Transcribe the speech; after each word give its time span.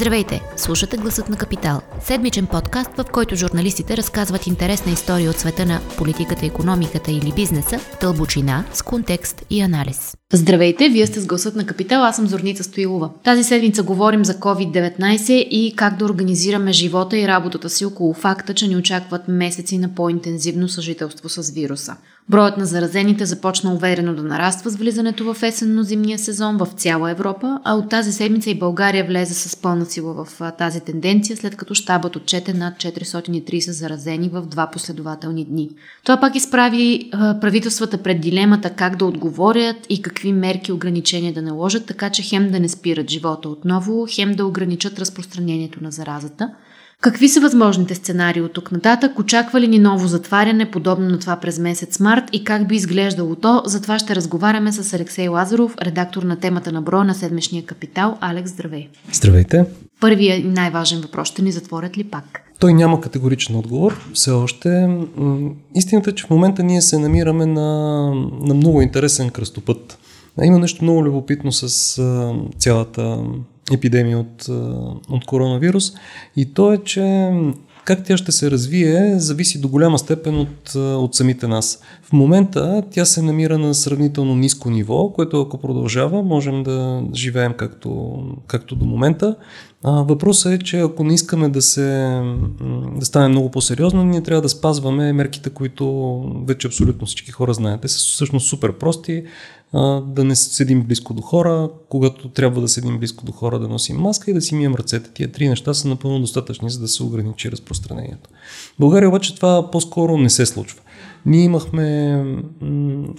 Здравейте! 0.00 0.40
Слушате 0.56 0.96
Гласът 0.96 1.28
на 1.28 1.36
Капитал. 1.36 1.80
Седмичен 2.02 2.46
подкаст, 2.46 2.90
в 2.96 3.04
който 3.12 3.36
журналистите 3.36 3.96
разказват 3.96 4.46
интересна 4.46 4.92
история 4.92 5.30
от 5.30 5.36
света 5.36 5.66
на 5.66 5.80
политиката, 5.98 6.46
економиката 6.46 7.10
или 7.10 7.32
бизнеса, 7.36 7.80
дълбочина, 8.00 8.64
с 8.72 8.82
контекст 8.82 9.44
и 9.50 9.60
анализ. 9.60 10.16
Здравейте, 10.32 10.88
вие 10.88 11.06
сте 11.06 11.20
с 11.20 11.26
Гласът 11.26 11.56
на 11.56 11.66
Капитал, 11.66 12.04
аз 12.04 12.16
съм 12.16 12.26
Зорница 12.26 12.64
Стоилова. 12.64 13.10
Тази 13.24 13.44
седмица 13.44 13.82
говорим 13.82 14.24
за 14.24 14.34
COVID-19 14.34 15.32
и 15.32 15.76
как 15.76 15.96
да 15.96 16.04
организираме 16.04 16.72
живота 16.72 17.18
и 17.18 17.28
работата 17.28 17.70
си 17.70 17.84
около 17.84 18.14
факта, 18.14 18.54
че 18.54 18.68
ни 18.68 18.76
очакват 18.76 19.28
месеци 19.28 19.78
на 19.78 19.94
по-интензивно 19.94 20.68
съжителство 20.68 21.28
с 21.28 21.50
вируса. 21.50 21.96
Броят 22.30 22.56
на 22.56 22.66
заразените 22.66 23.26
започна 23.26 23.74
уверено 23.74 24.14
да 24.14 24.22
нараства 24.22 24.70
с 24.70 24.76
влизането 24.76 25.34
в 25.34 25.42
есенно-зимния 25.42 26.18
сезон 26.18 26.56
в 26.56 26.68
цяла 26.76 27.10
Европа, 27.10 27.60
а 27.64 27.74
от 27.74 27.88
тази 27.88 28.12
седмица 28.12 28.50
и 28.50 28.58
България 28.58 29.04
влезе 29.04 29.34
с 29.34 29.56
пълна 29.56 29.86
сила 29.86 30.24
в 30.24 30.52
тази 30.58 30.80
тенденция, 30.80 31.36
след 31.36 31.56
като 31.56 31.74
щабът 31.74 32.16
отчете 32.16 32.54
над 32.54 32.74
430 32.74 33.70
заразени 33.70 34.28
в 34.28 34.42
два 34.42 34.70
последователни 34.70 35.44
дни. 35.44 35.70
Това 36.04 36.20
пак 36.20 36.36
изправи 36.36 37.10
правителствата 37.40 37.98
пред 37.98 38.20
дилемата 38.20 38.70
как 38.70 38.96
да 38.96 39.04
отговорят 39.04 39.76
и 39.88 40.02
какви 40.02 40.32
мерки 40.32 40.72
ограничения 40.72 41.32
да 41.32 41.42
наложат, 41.42 41.86
така 41.86 42.10
че 42.10 42.22
хем 42.22 42.50
да 42.50 42.60
не 42.60 42.68
спират 42.68 43.10
живота 43.10 43.48
отново, 43.48 44.06
хем 44.10 44.34
да 44.34 44.46
ограничат 44.46 44.98
разпространението 44.98 45.84
на 45.84 45.90
заразата– 45.90 46.50
Какви 47.00 47.28
са 47.28 47.40
възможните 47.40 47.94
сценарии 47.94 48.42
от 48.42 48.52
тук 48.52 48.72
нататък? 48.72 49.18
Очаква 49.18 49.60
ли 49.60 49.68
ни 49.68 49.78
ново 49.78 50.06
затваряне, 50.06 50.70
подобно 50.70 51.08
на 51.08 51.18
това 51.18 51.36
през 51.36 51.58
месец 51.58 52.00
март 52.00 52.24
и 52.32 52.44
как 52.44 52.68
би 52.68 52.76
изглеждало 52.76 53.34
то? 53.34 53.62
За 53.66 53.82
това 53.82 53.98
ще 53.98 54.14
разговаряме 54.16 54.72
с 54.72 54.94
Алексей 54.94 55.28
Лазаров, 55.28 55.74
редактор 55.82 56.22
на 56.22 56.36
темата 56.36 56.72
на 56.72 56.82
броя 56.82 57.04
на 57.04 57.14
седмичния 57.14 57.64
капитал. 57.64 58.18
Алекс, 58.20 58.50
здравей! 58.50 58.88
Здравейте! 59.12 59.64
Първият 60.00 60.44
и 60.44 60.46
най-важен 60.46 61.00
въпрос 61.00 61.28
ще 61.28 61.42
ни 61.42 61.52
затворят 61.52 61.98
ли 61.98 62.04
пак? 62.04 62.40
Той 62.58 62.74
няма 62.74 63.00
категоричен 63.00 63.56
отговор 63.56 64.00
все 64.14 64.30
още. 64.30 64.88
Истината 65.74 66.10
е, 66.10 66.14
че 66.14 66.26
в 66.26 66.30
момента 66.30 66.62
ние 66.62 66.82
се 66.82 66.98
намираме 66.98 67.46
на, 67.46 68.10
на 68.40 68.54
много 68.54 68.82
интересен 68.82 69.30
кръстопът. 69.30 69.98
Има 70.42 70.58
нещо 70.58 70.84
много 70.84 71.04
любопитно 71.04 71.52
с 71.52 71.94
цялата 72.58 73.18
епидемия 73.72 74.18
от, 74.18 74.48
от 75.10 75.24
коронавирус. 75.26 75.92
И 76.36 76.54
то 76.54 76.72
е, 76.72 76.78
че 76.78 77.32
как 77.84 78.04
тя 78.04 78.16
ще 78.16 78.32
се 78.32 78.50
развие, 78.50 79.18
зависи 79.18 79.60
до 79.60 79.68
голяма 79.68 79.98
степен 79.98 80.38
от, 80.38 80.74
от 80.74 81.14
самите 81.14 81.48
нас. 81.48 81.82
В 82.02 82.12
момента 82.12 82.82
тя 82.90 83.04
се 83.04 83.22
намира 83.22 83.58
на 83.58 83.74
сравнително 83.74 84.34
ниско 84.34 84.70
ниво, 84.70 85.12
което 85.12 85.40
ако 85.40 85.58
продължава, 85.58 86.22
можем 86.22 86.62
да 86.62 87.02
живеем 87.14 87.52
както, 87.52 88.18
както 88.46 88.76
до 88.76 88.84
момента. 88.84 89.36
Въпросът 89.84 90.52
е, 90.52 90.58
че 90.58 90.80
ако 90.80 91.04
не 91.04 91.14
искаме 91.14 91.48
да, 91.48 91.62
се, 91.62 92.20
да 92.96 93.06
стане 93.06 93.28
много 93.28 93.50
по-сериозно, 93.50 94.04
ние 94.04 94.22
трябва 94.22 94.42
да 94.42 94.48
спазваме 94.48 95.12
мерките, 95.12 95.50
които 95.50 96.22
вече 96.46 96.66
абсолютно 96.66 97.06
всички 97.06 97.30
хора 97.30 97.54
знаят. 97.54 97.80
Те 97.80 97.88
са 97.88 97.98
всъщност 97.98 98.48
супер 98.48 98.72
прости 98.72 99.24
да 100.02 100.24
не 100.24 100.36
седим 100.36 100.82
близко 100.82 101.14
до 101.14 101.22
хора, 101.22 101.70
когато 101.88 102.28
трябва 102.28 102.60
да 102.60 102.68
седим 102.68 102.98
близко 102.98 103.24
до 103.24 103.32
хора, 103.32 103.58
да 103.58 103.68
носим 103.68 103.96
маска 103.96 104.30
и 104.30 104.34
да 104.34 104.40
си 104.40 104.54
мием 104.54 104.74
ръцете. 104.74 105.10
Тия 105.10 105.32
три 105.32 105.48
неща 105.48 105.74
са 105.74 105.88
напълно 105.88 106.20
достатъчни, 106.20 106.70
за 106.70 106.80
да 106.80 106.88
се 106.88 107.02
ограничи 107.02 107.52
разпространението. 107.52 108.30
В 108.76 108.80
България 108.80 109.08
обаче 109.08 109.36
това 109.36 109.70
по-скоро 109.70 110.18
не 110.18 110.30
се 110.30 110.46
случва. 110.46 110.80
Ние 111.26 111.44
имахме 111.44 112.12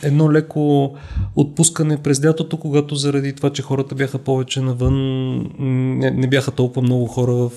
едно 0.04 0.32
леко 0.32 0.94
отпускане 1.36 1.98
през 1.98 2.26
лятото, 2.26 2.58
когато 2.58 2.96
заради 2.96 3.34
това, 3.34 3.50
че 3.50 3.62
хората 3.62 3.96
бяха 3.96 4.18
повече 4.18 4.62
навън, 4.62 4.96
не, 5.60 6.12
не 6.12 6.28
бяха 6.28 6.52
толкова 6.52 6.82
много 6.82 7.06
хора 7.06 7.34
в 7.34 7.52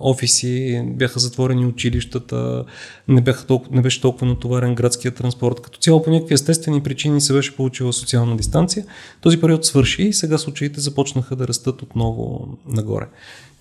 офиси, 0.00 0.82
бяха 0.86 1.20
затворени 1.20 1.66
училищата, 1.66 2.64
не, 3.08 3.20
бяха 3.20 3.46
толкова, 3.46 3.76
не 3.76 3.82
беше 3.82 4.00
толкова 4.00 4.26
натоварен 4.26 4.74
градския 4.74 5.12
транспорт. 5.12 5.60
Като 5.60 5.78
цяло 5.78 6.02
по 6.02 6.10
някакви 6.10 6.34
естествени 6.34 6.82
причини 6.82 7.20
се 7.20 7.32
беше 7.32 7.56
получила 7.56 7.92
социална 7.92 8.36
дистанция. 8.36 8.84
Този 9.20 9.40
период 9.40 9.64
свърши 9.64 10.02
и 10.02 10.12
сега 10.12 10.38
случаите 10.38 10.80
започнаха 10.80 11.36
да 11.36 11.48
растат 11.48 11.82
отново 11.82 12.48
нагоре. 12.66 13.06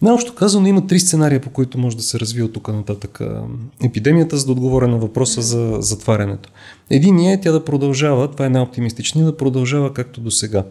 Най-общо 0.02 0.36
казано 0.36 0.68
има 0.68 0.88
три 0.88 1.00
сценария, 1.00 1.42
по 1.42 1.50
които 1.50 1.78
може 1.78 1.98
да 1.98 2.04
се 2.04 2.20
развие 2.20 2.44
от 2.44 2.54
тук 2.54 2.68
нататък 2.68 3.20
епидемията, 3.84 4.38
за 4.38 4.46
да 4.46 4.52
отговоря 4.52 4.88
на 4.88 4.98
въпроса 4.98 5.42
за 5.42 5.78
затварянето. 5.80 6.50
Един 6.90 7.20
е 7.20 7.42
тя 7.42 7.52
да 7.52 7.66
продължава, 7.66 8.32
това 8.32 8.46
е 8.46 8.50
най-оптимистичният, 8.50 9.28
да 9.28 9.38
продължава 9.38 9.94
както 9.94 10.22
до 10.22 10.32
сега. 10.32 10.64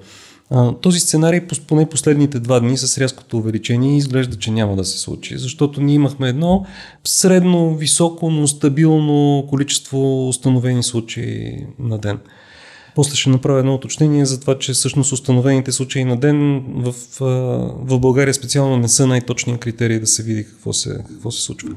Този 0.81 1.00
сценарий, 1.00 1.41
поне 1.67 1.88
последните 1.88 2.41
два 2.41 2.61
дни 2.61 2.77
с 2.77 2.99
рязкото 2.99 3.38
увеличение, 3.38 3.97
изглежда, 3.97 4.37
че 4.38 4.50
няма 4.50 4.77
да 4.77 4.84
се 4.84 4.99
случи, 4.99 5.38
защото 5.38 5.81
ние 5.81 5.94
имахме 5.94 6.28
едно 6.28 6.67
средно, 7.05 7.77
високо, 7.77 8.31
но 8.31 8.47
стабилно 8.47 9.47
количество 9.49 10.28
установени 10.28 10.83
случаи 10.83 11.67
на 11.78 11.99
ден. 11.99 12.19
После 12.98 13.16
ще 13.16 13.31
направя 13.31 13.59
едно 13.59 13.75
уточнение 13.75 14.26
за 14.26 14.41
това, 14.41 14.59
че 14.59 14.72
всъщност 14.72 15.12
установените 15.12 15.72
случаи 15.72 16.04
на 16.04 16.16
ден 16.16 16.64
в, 16.69 16.94
в 17.81 17.98
България 17.98 18.34
специално 18.34 18.76
не 18.76 18.88
са 18.88 19.06
най-точния 19.06 19.59
критерий 19.59 20.00
да 20.00 20.06
се 20.06 20.22
види 20.22 20.44
какво 20.44 20.72
се, 20.72 20.98
какво 21.08 21.31
се 21.31 21.42
случва. 21.42 21.70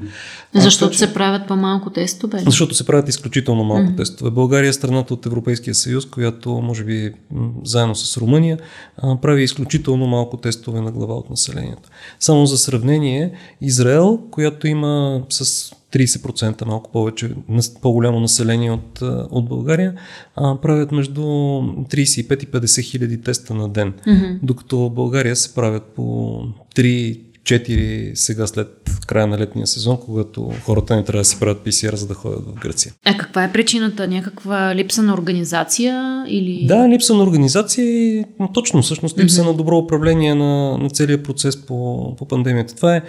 Защото 0.54 0.94
а, 0.94 0.98
се 0.98 1.14
правят 1.14 1.48
по-малко 1.48 1.90
тестове? 1.90 2.38
Защото 2.38 2.74
се 2.74 2.86
правят 2.86 3.08
изключително 3.08 3.64
малко 3.64 3.90
mm-hmm. 3.90 3.96
тестове. 3.96 4.30
България 4.30 4.68
е 4.68 4.72
страната 4.72 5.14
от 5.14 5.26
Европейския 5.26 5.74
съюз, 5.74 6.06
която 6.06 6.50
може 6.50 6.84
би 6.84 7.12
заедно 7.64 7.94
с 7.94 8.16
Румъния 8.16 8.58
прави 9.22 9.42
изключително 9.42 10.06
малко 10.06 10.36
тестове 10.36 10.80
на 10.80 10.92
глава 10.92 11.14
от 11.14 11.30
населението. 11.30 11.88
Само 12.20 12.46
за 12.46 12.58
сравнение, 12.58 13.32
Израел, 13.60 14.18
която 14.30 14.66
има 14.66 15.22
с 15.28 15.72
30% 15.92 16.64
малко 16.64 16.92
повече, 16.92 17.30
по-голямо 17.82 18.20
население 18.20 18.70
от, 18.70 19.02
от 19.30 19.48
България, 19.48 19.94
а, 20.36 20.60
правят 20.60 20.92
между 20.92 21.22
35 21.22 22.42
и 22.42 22.46
50 22.46 22.82
хиляди 22.82 23.20
теста 23.20 23.54
на 23.54 23.68
ден. 23.68 23.92
Mm-hmm. 24.06 24.38
Докато 24.42 24.78
в 24.78 24.90
България 24.90 25.36
се 25.36 25.54
правят 25.54 25.82
по 25.82 26.02
3 26.76 27.31
4 27.42 28.14
сега 28.14 28.46
след 28.46 28.82
края 29.06 29.26
на 29.26 29.38
летния 29.38 29.66
сезон, 29.66 29.98
когато 30.04 30.52
хората 30.64 30.96
не 30.96 31.04
трябва 31.04 31.20
да 31.20 31.24
си 31.24 31.40
правят 31.40 31.66
PCR, 31.66 31.94
за 31.94 32.06
да 32.06 32.14
ходят 32.14 32.40
в 32.46 32.60
Гърция. 32.60 32.92
А 33.04 33.16
каква 33.16 33.44
е 33.44 33.52
причината? 33.52 34.08
Някаква 34.08 34.74
липса 34.74 35.02
на 35.02 35.14
организация? 35.14 36.24
Или... 36.28 36.66
Да, 36.66 36.88
липса 36.88 37.14
на 37.14 37.22
организация 37.22 37.84
и 37.84 38.24
точно 38.54 38.82
всъщност 38.82 39.18
липса 39.18 39.42
mm-hmm. 39.42 39.46
на 39.46 39.54
добро 39.54 39.78
управление 39.78 40.34
на, 40.34 40.78
на 40.78 40.90
целия 40.90 41.22
процес 41.22 41.66
по, 41.66 42.16
по 42.16 42.24
пандемията. 42.28 42.76
Това 42.76 42.96
е, 42.96 43.02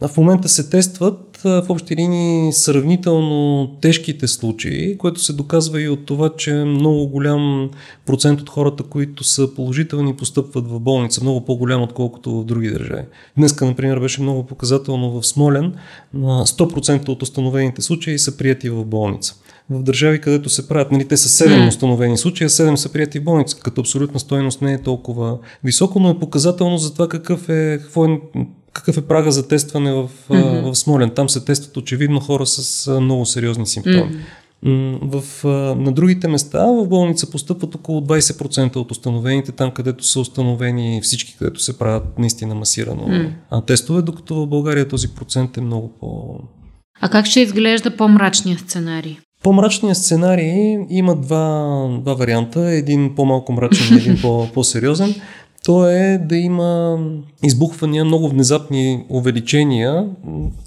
в 0.00 0.16
момента 0.16 0.48
се 0.48 0.70
тестват 0.70 1.40
в 1.44 1.66
общи 1.68 1.96
линии 1.96 2.52
сравнително 2.52 3.70
тежките 3.80 4.28
случаи, 4.28 4.98
което 4.98 5.20
се 5.20 5.32
доказва 5.32 5.82
и 5.82 5.88
от 5.88 6.06
това, 6.06 6.30
че 6.36 6.54
много 6.54 7.08
голям 7.08 7.70
процент 8.06 8.40
от 8.40 8.50
хората, 8.50 8.82
които 8.82 9.24
са 9.24 9.54
положителни, 9.54 10.16
постъпват 10.16 10.68
в 10.68 10.80
болница, 10.80 11.20
много 11.22 11.44
по-голям, 11.44 11.82
отколкото 11.82 12.40
в 12.40 12.44
други 12.44 12.70
държави. 12.70 13.02
Днеска, 13.36 13.73
например, 13.74 13.98
беше 13.98 14.22
много 14.22 14.46
показателно 14.46 15.10
в 15.10 15.26
Смолен, 15.26 15.74
100% 16.16 17.08
от 17.08 17.22
установените 17.22 17.82
случаи 17.82 18.18
са 18.18 18.36
прияти 18.36 18.70
в 18.70 18.84
болница 18.84 19.34
в 19.70 19.82
държави, 19.82 20.20
където 20.20 20.48
се 20.48 20.68
правят, 20.68 20.92
нали, 20.92 21.08
те 21.08 21.16
са 21.16 21.44
7 21.44 21.68
установени 21.68 22.18
случаи, 22.18 22.44
а 22.44 22.48
7 22.48 22.74
са 22.74 22.92
прияти 22.92 23.18
в 23.18 23.24
болница, 23.24 23.56
като 23.60 23.80
абсолютна 23.80 24.20
стоеност 24.20 24.62
не 24.62 24.72
е 24.72 24.82
толкова 24.82 25.38
високо, 25.64 26.00
но 26.00 26.10
е 26.10 26.18
показателно 26.18 26.78
за 26.78 26.92
това 26.92 27.08
какъв 27.08 27.48
е, 27.48 27.78
какво 27.82 28.04
е 28.04 28.20
какъв 28.72 28.96
е 28.96 29.02
прага 29.02 29.32
за 29.32 29.48
тестване 29.48 29.92
в, 29.92 30.10
mm-hmm. 30.30 30.72
в 30.72 30.74
Смолен. 30.74 31.10
Там 31.10 31.28
се 31.28 31.44
тестват 31.44 31.76
очевидно 31.76 32.20
хора 32.20 32.46
с 32.46 32.90
много 33.00 33.26
сериозни 33.26 33.66
симптоми. 33.66 33.96
Mm-hmm. 33.96 34.20
В, 35.02 35.24
на 35.78 35.92
другите 35.92 36.28
места 36.28 36.66
в 36.66 36.88
болница 36.88 37.30
постъпват 37.30 37.74
около 37.74 38.00
20% 38.00 38.76
от 38.76 38.90
установените, 38.90 39.52
там 39.52 39.70
където 39.70 40.04
са 40.04 40.20
установени 40.20 41.00
всички, 41.02 41.36
където 41.38 41.60
се 41.60 41.78
правят 41.78 42.18
наистина 42.18 42.54
масирано 42.54 43.02
mm. 43.02 43.66
тестове, 43.66 44.02
докато 44.02 44.34
в 44.34 44.46
България 44.46 44.88
този 44.88 45.14
процент 45.14 45.56
е 45.56 45.60
много 45.60 45.88
по... 46.00 46.38
А 47.00 47.08
как 47.08 47.26
ще 47.26 47.40
изглежда 47.40 47.96
по-мрачния 47.96 48.58
сценарий? 48.58 49.16
По-мрачният 49.42 49.96
сценарий 49.96 50.76
има 50.90 51.16
два, 51.16 51.86
два 52.00 52.14
варианта. 52.14 52.70
Един 52.70 53.14
по-малко 53.14 53.52
мрачен 53.52 53.96
един 53.96 54.18
по- 54.22 54.48
по-сериозен 54.54 55.14
то 55.64 55.88
е 55.88 56.18
да 56.18 56.36
има 56.36 56.98
избухвания, 57.42 58.04
много 58.04 58.28
внезапни 58.28 59.04
увеличения, 59.08 60.06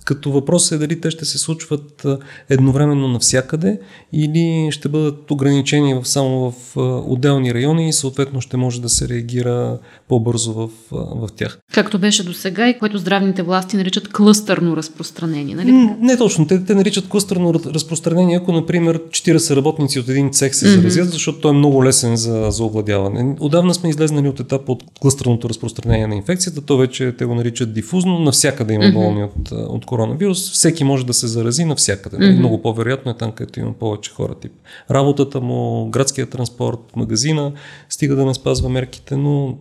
като 0.05 0.31
въпросът 0.31 0.71
е 0.71 0.87
дали 0.87 1.01
те 1.01 1.11
ще 1.11 1.25
се 1.25 1.37
случват 1.37 2.05
едновременно 2.49 3.07
навсякъде 3.07 3.79
или 4.13 4.67
ще 4.71 4.89
бъдат 4.89 5.31
ограничени 5.31 5.99
само 6.03 6.51
в 6.51 6.77
отделни 7.07 7.53
райони 7.53 7.89
и 7.89 7.93
съответно 7.93 8.41
ще 8.41 8.57
може 8.57 8.81
да 8.81 8.89
се 8.89 9.09
реагира 9.09 9.77
по-бързо 10.07 10.53
в, 10.53 10.69
в 10.91 11.29
тях. 11.35 11.59
Както 11.73 11.99
беше 11.99 12.23
до 12.23 12.33
сега 12.33 12.69
и 12.69 12.79
което 12.79 12.97
здравните 12.97 13.43
власти 13.43 13.77
наричат 13.77 14.13
клъстърно 14.13 14.77
разпространение, 14.77 15.55
нали? 15.55 15.71
Не 16.01 16.17
точно. 16.17 16.47
Те, 16.47 16.65
те 16.65 16.75
наричат 16.75 17.07
клъстърно 17.07 17.53
разпространение, 17.53 18.37
ако, 18.37 18.51
например, 18.51 18.99
40 18.99 19.55
работници 19.55 19.99
от 19.99 20.09
един 20.09 20.31
цех 20.31 20.55
се 20.55 20.67
заразят, 20.69 21.07
mm-hmm. 21.07 21.11
защото 21.11 21.39
той 21.39 21.51
е 21.51 21.57
много 21.57 21.83
лесен 21.83 22.15
за, 22.15 22.47
за 22.49 22.63
овладяване. 22.63 23.35
Отдавна 23.39 23.73
сме 23.73 23.89
излезнали 23.89 24.29
от 24.29 24.39
етапа 24.39 24.71
от 24.71 24.86
клъстърното 25.01 25.49
разпространение 25.49 26.07
на 26.07 26.15
инфекцията, 26.15 26.61
то 26.61 26.77
вече 26.77 27.11
те 27.17 27.25
го 27.25 27.35
наричат 27.35 27.73
дифузно, 27.73 28.19
навсякъде 28.19 28.73
има 28.73 28.91
болни 28.91 29.23
от, 29.23 29.51
от 29.51 29.85
коронавирус, 29.85 30.51
всеки 30.51 30.83
може 30.83 31.05
да 31.05 31.13
се 31.13 31.27
зарази 31.27 31.65
навсякъде. 31.65 32.17
Mm-hmm. 32.17 32.37
Много 32.37 32.61
по-вероятно 32.61 33.11
е 33.11 33.17
там, 33.17 33.31
където 33.31 33.59
има 33.59 33.73
повече 33.73 34.11
хора. 34.11 34.35
Тип. 34.35 34.51
Работата 34.91 35.41
му, 35.41 35.89
градския 35.89 36.29
транспорт, 36.29 36.79
магазина, 36.95 37.51
стига 37.89 38.15
да 38.15 38.25
не 38.25 38.33
спазва 38.33 38.69
мерките, 38.69 39.17
но 39.17 39.57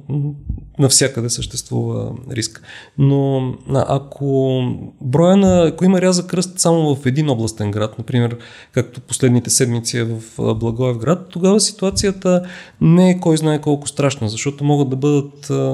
навсякъде 0.78 1.30
съществува 1.30 2.12
риск. 2.32 2.62
Но 2.98 3.52
ако 3.68 4.60
броя 5.00 5.36
на, 5.36 5.66
ако 5.66 5.84
има 5.84 6.00
ряза 6.00 6.26
кръст 6.26 6.58
само 6.58 6.94
в 6.94 7.06
един 7.06 7.30
областен 7.30 7.70
град, 7.70 7.98
например, 7.98 8.36
както 8.72 9.00
последните 9.00 9.50
седмици 9.50 9.98
е 9.98 10.04
в 10.04 10.20
Благоевград, 10.54 11.28
тогава 11.28 11.60
ситуацията 11.60 12.42
не 12.80 13.10
е 13.10 13.20
кой 13.20 13.36
знае 13.36 13.60
колко 13.60 13.88
страшна, 13.88 14.28
защото 14.28 14.64
могат 14.64 14.90
да 14.90 14.96
бъдат 14.96 15.15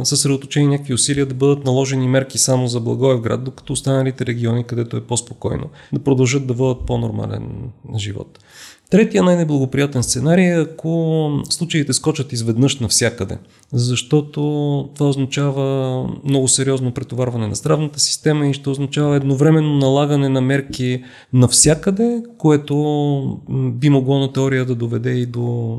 съсредоточени 0.05 0.67
някакви 0.67 0.95
усилия 0.95 1.27
да 1.27 1.35
бъдат 1.35 1.65
наложени 1.65 2.09
мерки 2.09 2.39
само 2.39 2.67
за 2.67 2.81
Благоевград, 2.81 3.45
докато 3.45 3.73
останалите 3.73 4.27
региони, 4.27 4.65
където 4.65 4.97
е 4.97 5.07
по-спокойно, 5.07 5.71
да 5.93 6.05
продължат 6.05 6.47
да 6.47 6.55
водят 6.55 6.87
по-нормален 6.87 7.71
живот. 7.97 8.39
Третия 8.93 9.23
най-неблагоприятен 9.23 10.03
сценарий 10.03 10.45
е 10.45 10.61
ако 10.61 11.31
случаите 11.51 11.93
скочат 11.93 12.33
изведнъж 12.33 12.79
навсякъде, 12.79 13.39
защото 13.73 14.41
това 14.95 15.09
означава 15.09 16.09
много 16.25 16.49
сериозно 16.49 16.93
претоварване 16.93 17.47
на 17.47 17.55
здравната 17.55 18.01
система 18.01 18.47
и 18.47 18.55
ще 18.55 18.71
означава 18.71 19.17
едновременно 19.17 19.77
налагане 19.77 20.29
на 20.29 20.41
мерки 20.41 21.05
навсякъде, 21.33 22.23
което 22.39 23.41
би 23.51 23.89
могло 23.89 24.19
на 24.19 24.33
теория 24.33 24.65
да 24.65 24.75
доведе 24.75 25.11
и 25.11 25.27
до 25.27 25.79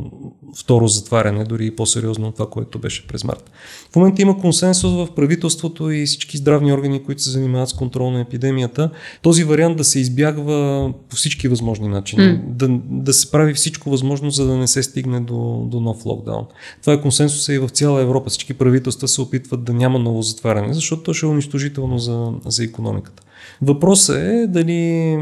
второ 0.58 0.88
затваряне, 0.88 1.44
дори 1.44 1.66
и 1.66 1.76
по-сериозно 1.76 2.28
от 2.28 2.36
това, 2.36 2.50
което 2.50 2.80
беше 2.80 3.08
през 3.08 3.24
март. 3.24 3.52
В 3.92 3.96
момента 3.96 4.22
има 4.22 4.40
консенсус 4.40 4.92
в 4.92 5.08
правителството 5.16 5.92
и 5.92 6.06
всички 6.06 6.38
здравни 6.38 6.74
органи, 6.74 7.04
които 7.04 7.22
се 7.22 7.30
занимават 7.30 7.70
с 7.70 7.74
контрол 7.74 8.12
на 8.12 8.22
епидемията, 8.22 8.90
този 9.22 9.44
вариант 9.44 9.78
да 9.78 9.84
се 9.84 10.00
избягва 10.00 10.92
по 11.10 11.16
всички 11.16 11.48
възможни 11.48 11.88
начини. 11.88 12.24
Mm. 12.24 12.42
Да, 12.46 12.80
да 13.04 13.14
се 13.14 13.32
прави 13.32 13.54
всичко 13.54 13.90
възможно, 13.90 14.32
за 14.32 14.46
да 14.46 14.58
не 14.58 14.68
се 14.68 14.84
стигне 14.84 15.20
до, 15.20 15.68
до 15.68 15.80
нов 15.80 16.06
локдаун. 16.06 16.46
Това 16.82 16.94
е 16.94 17.02
консенсуса 17.02 17.54
и 17.54 17.60
в 17.60 17.70
цяла 17.70 18.02
Европа. 18.02 18.30
Всички 18.30 18.54
правителства 18.54 19.08
се 19.08 19.22
опитват 19.22 19.64
да 19.64 19.74
няма 19.74 20.00
ново 20.00 20.22
затваряне, 20.22 20.74
защото 20.74 21.04
то 21.04 21.14
ще 21.14 21.26
е 21.26 21.30
унищожително 21.30 22.00
за, 22.00 22.32
за 22.46 22.64
економиката. 22.64 23.24
Въпросът 23.62 24.16
е 24.18 24.48
дали 24.48 25.18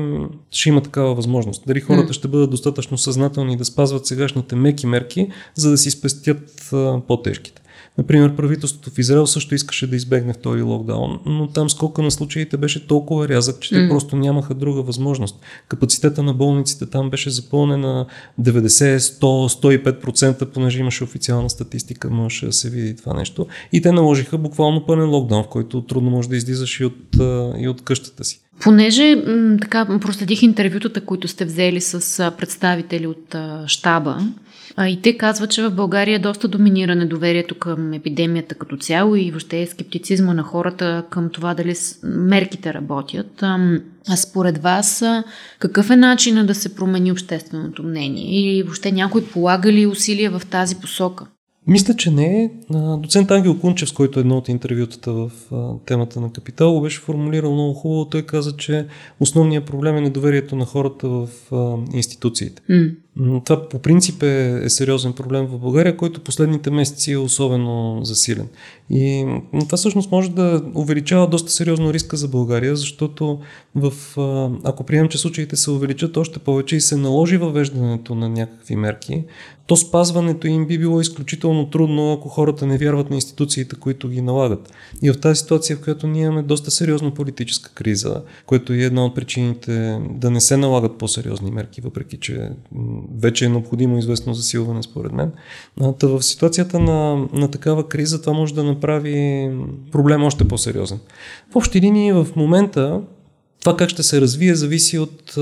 ще 0.52 0.70
има 0.70 0.82
такава 0.82 1.16
възможност. 1.16 1.64
Дали 1.68 1.82
хората 1.82 2.14
ще 2.14 2.28
бъдат 2.28 2.50
достатъчно 2.50 2.98
съзнателни 2.98 3.58
да 3.58 3.66
спазват 3.66 4.06
сегашните 4.06 4.56
меки 4.56 4.88
мерки, 4.88 5.28
за 5.56 5.72
да 5.72 5.78
си 5.78 5.92
спестят 5.92 6.70
по-тежките. 7.08 7.61
Например, 7.98 8.36
правителството 8.36 8.90
в 8.90 8.98
Израел 8.98 9.28
също 9.28 9.56
искаше 9.56 9.88
да 9.88 9.96
избегне 9.96 10.34
втори 10.34 10.62
локдаун, 10.62 11.20
но 11.26 11.48
там 11.48 11.70
скока 11.70 12.02
на 12.02 12.12
случаите 12.12 12.58
беше 12.58 12.88
толкова 12.88 13.28
рязък, 13.28 13.60
че 13.60 13.70
те 13.70 13.76
mm. 13.76 13.90
просто 13.90 14.16
нямаха 14.16 14.54
друга 14.54 14.82
възможност. 14.82 15.40
Капацитета 15.68 16.24
на 16.24 16.34
болниците 16.34 16.86
там 16.86 17.10
беше 17.10 17.30
запълнен 17.30 17.80
на 17.80 18.06
90, 18.42 18.98
100, 18.98 19.82
105%, 20.02 20.46
понеже 20.46 20.80
имаше 20.80 21.04
официална 21.04 21.50
статистика, 21.50 22.10
можеше 22.10 22.46
да 22.46 22.54
се 22.54 22.70
види 22.70 22.96
това 22.96 23.14
нещо. 23.14 23.48
И 23.72 23.82
те 23.82 23.92
наложиха 23.92 24.38
буквално 24.38 24.86
пълен 24.86 25.10
локдаун, 25.10 25.44
в 25.44 25.48
който 25.48 25.82
трудно 25.82 26.10
може 26.10 26.30
да 26.30 26.36
излизаш 26.36 26.80
и 26.80 26.86
от, 26.86 27.16
и 27.60 27.68
от 27.68 27.82
къщата 27.82 28.24
си. 28.24 28.42
Понеже 28.62 29.16
м- 29.16 29.58
така 29.62 30.00
проследих 30.02 30.42
интервютата, 30.42 31.02
които 31.02 31.28
сте 31.28 31.46
взели 31.46 31.82
с 31.82 32.32
представители 32.38 33.08
от 33.08 33.36
а, 33.36 33.64
щаба, 33.68 34.18
а, 34.76 34.90
и 34.90 35.02
те 35.02 35.18
казват, 35.18 35.52
че 35.52 35.64
в 35.64 35.76
България 35.76 36.16
е 36.16 36.20
доста 36.20 36.48
доминира 36.48 36.96
недоверието 36.96 37.56
към 37.56 37.94
епидемията 37.94 38.56
като 38.56 38.78
цяло 38.78 39.16
и 39.16 39.32
въобще 39.32 39.62
е 39.62 39.68
скептицизма 39.68 40.34
на 40.34 40.44
хората 40.44 41.04
към 41.10 41.30
това 41.30 41.54
дали 41.54 41.76
мерките 42.04 42.74
работят. 42.74 43.44
А, 43.44 43.78
според 44.18 44.58
вас, 44.58 45.04
какъв 45.60 45.90
е 45.90 45.96
начинът 45.96 46.48
да 46.48 46.56
се 46.56 46.76
промени 46.76 47.12
общественото 47.12 47.84
мнение? 47.84 48.26
Или 48.40 48.64
въобще 48.64 48.92
някой 48.92 49.26
полага 49.26 49.72
ли 49.72 49.86
усилия 49.86 50.32
в 50.32 50.42
тази 50.46 50.76
посока? 50.76 51.26
Мисля, 51.68 51.94
че 51.94 52.12
не. 52.12 52.52
Доцент 53.00 53.32
Ангел 53.32 53.60
Кунчев, 53.60 53.90
с 53.90 53.92
който 53.92 54.20
едно 54.20 54.38
от 54.38 54.50
интервютата 54.50 55.12
в 55.12 55.32
темата 55.86 56.22
на 56.22 56.32
Капитал, 56.32 56.82
беше 56.82 57.02
формулирал 57.02 57.54
много 57.54 57.74
хубаво. 57.74 58.06
Той 58.06 58.22
каза, 58.22 58.58
че 58.58 58.86
основният 59.20 59.66
проблем 59.66 59.98
е 59.98 60.02
недоверието 60.02 60.56
на 60.56 60.66
хората 60.66 61.10
в 61.10 61.28
институциите. 61.94 62.62
Mm. 62.70 62.96
Това 63.18 63.70
по 63.70 63.80
принцип 63.80 64.24
е, 64.24 64.62
е 64.64 64.70
сериозен 64.70 65.14
проблем 65.14 65.46
в 65.46 65.60
България, 65.60 65.98
който 65.98 66.22
последните 66.22 66.72
месеци 66.72 67.12
е 67.12 67.18
особено 67.18 68.00
засилен. 68.04 68.48
И 68.90 69.26
това 69.66 69.78
всъщност 69.78 70.12
може 70.12 70.32
да 70.32 70.62
увеличава 70.76 71.28
доста 71.28 71.52
сериозно 71.52 71.94
риска 71.94 72.18
за 72.18 72.28
България, 72.28 72.76
защото 72.76 73.40
в, 73.76 73.94
ако 74.64 74.84
приемем, 74.84 75.10
че 75.10 75.18
случаите 75.18 75.56
се 75.56 75.72
увеличат 75.72 76.18
още 76.18 76.40
повече 76.40 76.76
и 76.76 76.82
се 76.82 76.98
наложи 76.98 77.38
въвеждането 77.38 78.16
на 78.16 78.30
някакви 78.30 78.76
мерки, 78.76 79.24
то 79.68 79.76
спазването 79.76 80.48
им 80.48 80.68
би 80.68 80.78
било 80.78 81.02
изключително 81.02 81.70
трудно, 81.70 82.14
ако 82.14 82.30
хората 82.30 82.66
не 82.66 82.78
вярват 82.78 83.10
на 83.10 83.16
институциите, 83.16 83.76
които 83.76 84.10
ги 84.10 84.22
налагат. 84.22 84.74
И 85.02 85.12
в 85.12 85.20
тази 85.20 85.40
ситуация, 85.40 85.78
в 85.78 85.82
която 85.82 86.08
ние 86.08 86.24
имаме 86.24 86.42
доста 86.42 86.72
сериозна 86.72 87.14
политическа 87.14 87.72
криза, 87.74 88.22
което 88.46 88.74
е 88.74 88.78
една 88.78 89.06
от 89.06 89.16
причините 89.16 90.00
да 90.10 90.32
не 90.32 90.42
се 90.42 90.58
налагат 90.58 90.98
по-сериозни 90.98 91.52
мерки, 91.52 91.82
въпреки 91.82 92.18
че 92.18 92.50
вече 93.20 93.46
е 93.46 93.50
необходимо 93.50 93.98
известно 93.98 94.34
засилване, 94.34 94.84
според 94.84 95.12
мен. 95.12 95.32
Та 96.00 96.08
в 96.08 96.22
ситуацията 96.22 96.80
на, 96.80 97.28
на 97.34 97.52
такава 97.52 97.88
криза 97.88 98.22
това 98.22 98.34
може 98.34 98.54
да 98.54 98.64
направи 98.64 99.50
проблем 99.92 100.24
още 100.24 100.48
по-сериозен. 100.48 101.00
В 101.52 101.56
общи 101.56 101.82
линии 101.82 102.14
в 102.14 102.28
момента 102.36 103.02
това 103.62 103.78
как 103.78 103.90
ще 103.90 104.04
се 104.04 104.22
развие 104.22 104.56
зависи 104.56 105.00
от 105.00 105.34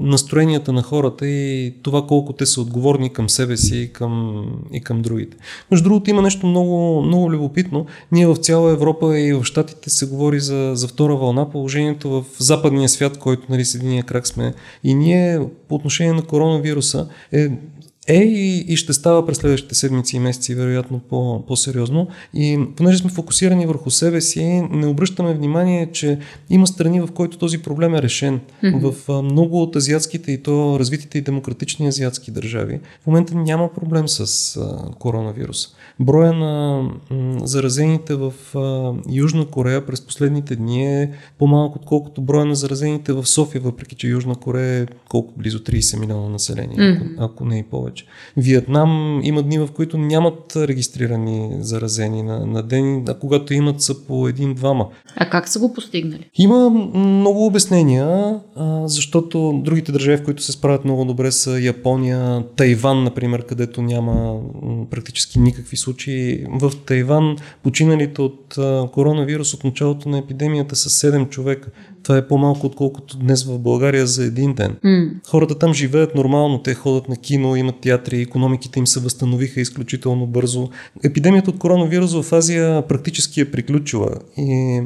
настроенията 0.00 0.72
на 0.72 0.82
хората 0.82 1.28
и 1.28 1.74
това 1.82 2.06
колко 2.06 2.32
те 2.32 2.46
са 2.46 2.60
отговорни 2.60 3.12
към 3.12 3.28
себе 3.28 3.56
си 3.56 3.78
и 3.78 3.92
към, 3.92 4.44
и 4.72 4.80
към 4.80 5.02
другите. 5.02 5.36
Между 5.70 5.84
другото 5.84 6.10
има 6.10 6.22
нещо 6.22 6.46
много, 6.46 7.02
много 7.02 7.30
любопитно. 7.32 7.86
Ние 8.12 8.26
в 8.26 8.36
цяла 8.36 8.72
Европа 8.72 9.18
и 9.18 9.32
в 9.32 9.44
Штатите 9.44 9.90
се 9.90 10.06
говори 10.06 10.40
за, 10.40 10.72
за 10.74 10.88
втора 10.88 11.16
вълна. 11.16 11.50
Положението 11.50 12.10
в 12.10 12.24
западния 12.38 12.88
свят, 12.88 13.18
който 13.18 13.46
нали, 13.48 13.64
с 13.64 13.74
единия 13.74 14.04
крак 14.04 14.26
сме 14.26 14.54
и 14.84 14.94
ние 14.94 15.40
по 15.68 15.74
отношение 15.74 16.12
на 16.12 16.22
коронавируса 16.22 17.08
е 17.32 17.48
е 18.08 18.22
и, 18.22 18.64
и 18.68 18.76
ще 18.76 18.92
става 18.92 19.26
през 19.26 19.36
следващите 19.36 19.74
седмици 19.74 20.16
и 20.16 20.20
месеци, 20.20 20.54
вероятно 20.54 20.98
по, 20.98 21.46
по-сериозно. 21.46 22.08
И 22.34 22.60
понеже 22.76 22.98
сме 22.98 23.10
фокусирани 23.10 23.66
върху 23.66 23.90
себе 23.90 24.20
си, 24.20 24.44
не 24.70 24.86
обръщаме 24.86 25.34
внимание, 25.34 25.92
че 25.92 26.18
има 26.50 26.66
страни, 26.66 27.00
в 27.00 27.08
които 27.14 27.38
този 27.38 27.62
проблем 27.62 27.94
е 27.94 28.02
решен. 28.02 28.40
Mm-hmm. 28.64 28.92
В 28.92 29.08
а, 29.08 29.22
много 29.22 29.62
от 29.62 29.76
азиатските 29.76 30.32
и 30.32 30.42
то 30.42 30.76
развитите 30.78 31.18
и 31.18 31.22
демократични 31.22 31.88
азиатски 31.88 32.30
държави 32.30 32.80
в 33.02 33.06
момента 33.06 33.34
няма 33.34 33.74
проблем 33.74 34.08
с 34.08 34.56
а, 34.56 34.94
коронавирус. 34.98 35.68
Броя 36.00 36.32
на 36.32 36.82
м, 37.10 37.38
заразените 37.46 38.14
в 38.14 38.32
а, 38.54 38.92
Южна 39.12 39.46
Корея 39.46 39.86
през 39.86 40.00
последните 40.00 40.56
дни 40.56 41.02
е 41.02 41.12
по-малко, 41.38 41.78
отколкото 41.78 42.22
броя 42.22 42.44
на 42.44 42.54
заразените 42.54 43.12
в 43.12 43.26
София, 43.26 43.60
въпреки 43.60 43.94
че 43.94 44.08
Южна 44.08 44.34
Корея 44.34 44.82
е 44.82 44.86
колко 45.08 45.34
близо 45.36 45.58
30 45.58 46.00
милиона 46.00 46.28
население, 46.28 46.76
mm-hmm. 46.76 47.12
ако, 47.14 47.24
ако 47.24 47.44
не 47.44 47.58
и 47.58 47.62
повече 47.62 47.91
повече. 47.92 48.04
Виетнам 48.36 49.20
има 49.22 49.42
дни, 49.42 49.58
в 49.58 49.68
които 49.74 49.98
нямат 49.98 50.56
регистрирани 50.56 51.56
заразени 51.60 52.22
на, 52.22 52.46
на 52.46 52.62
ден, 52.62 53.04
а 53.08 53.14
когато 53.14 53.54
имат 53.54 53.80
са 53.80 54.06
по 54.06 54.28
един-двама. 54.28 54.88
А 55.16 55.30
как 55.30 55.48
са 55.48 55.58
го 55.58 55.72
постигнали? 55.72 56.30
Има 56.34 56.70
много 56.94 57.46
обяснения, 57.46 58.40
защото 58.84 59.60
другите 59.64 59.92
държави, 59.92 60.16
в 60.16 60.24
които 60.24 60.42
се 60.42 60.52
справят 60.52 60.84
много 60.84 61.04
добре 61.04 61.32
са 61.32 61.60
Япония, 61.60 62.44
Тайван, 62.56 63.04
например, 63.04 63.46
където 63.46 63.82
няма 63.82 64.40
практически 64.90 65.38
никакви 65.38 65.76
случаи. 65.76 66.44
В 66.60 66.72
Тайван 66.86 67.36
починалите 67.62 68.22
от 68.22 68.58
коронавирус 68.92 69.54
от 69.54 69.64
началото 69.64 70.08
на 70.08 70.18
епидемията 70.18 70.76
са 70.76 71.10
7 71.10 71.28
човека. 71.28 71.70
Това 72.02 72.16
е 72.16 72.28
по-малко 72.28 72.66
отколкото 72.66 73.18
днес 73.18 73.44
в 73.44 73.58
България 73.58 74.06
за 74.06 74.24
един 74.24 74.54
ден. 74.54 74.76
Mm. 74.84 75.10
Хората 75.28 75.58
там 75.58 75.74
живеят 75.74 76.14
нормално, 76.14 76.62
те 76.62 76.74
ходят 76.74 77.08
на 77.08 77.16
кино, 77.16 77.56
имат 77.56 77.81
театри, 77.82 78.20
економиките 78.20 78.78
им 78.78 78.86
се 78.86 79.00
възстановиха 79.00 79.60
изключително 79.60 80.26
бързо. 80.26 80.70
Епидемията 81.04 81.50
от 81.50 81.58
коронавирус 81.58 82.22
в 82.22 82.32
Азия 82.32 82.86
практически 82.88 83.40
е 83.40 83.50
приключила 83.50 84.10
и 84.36 84.80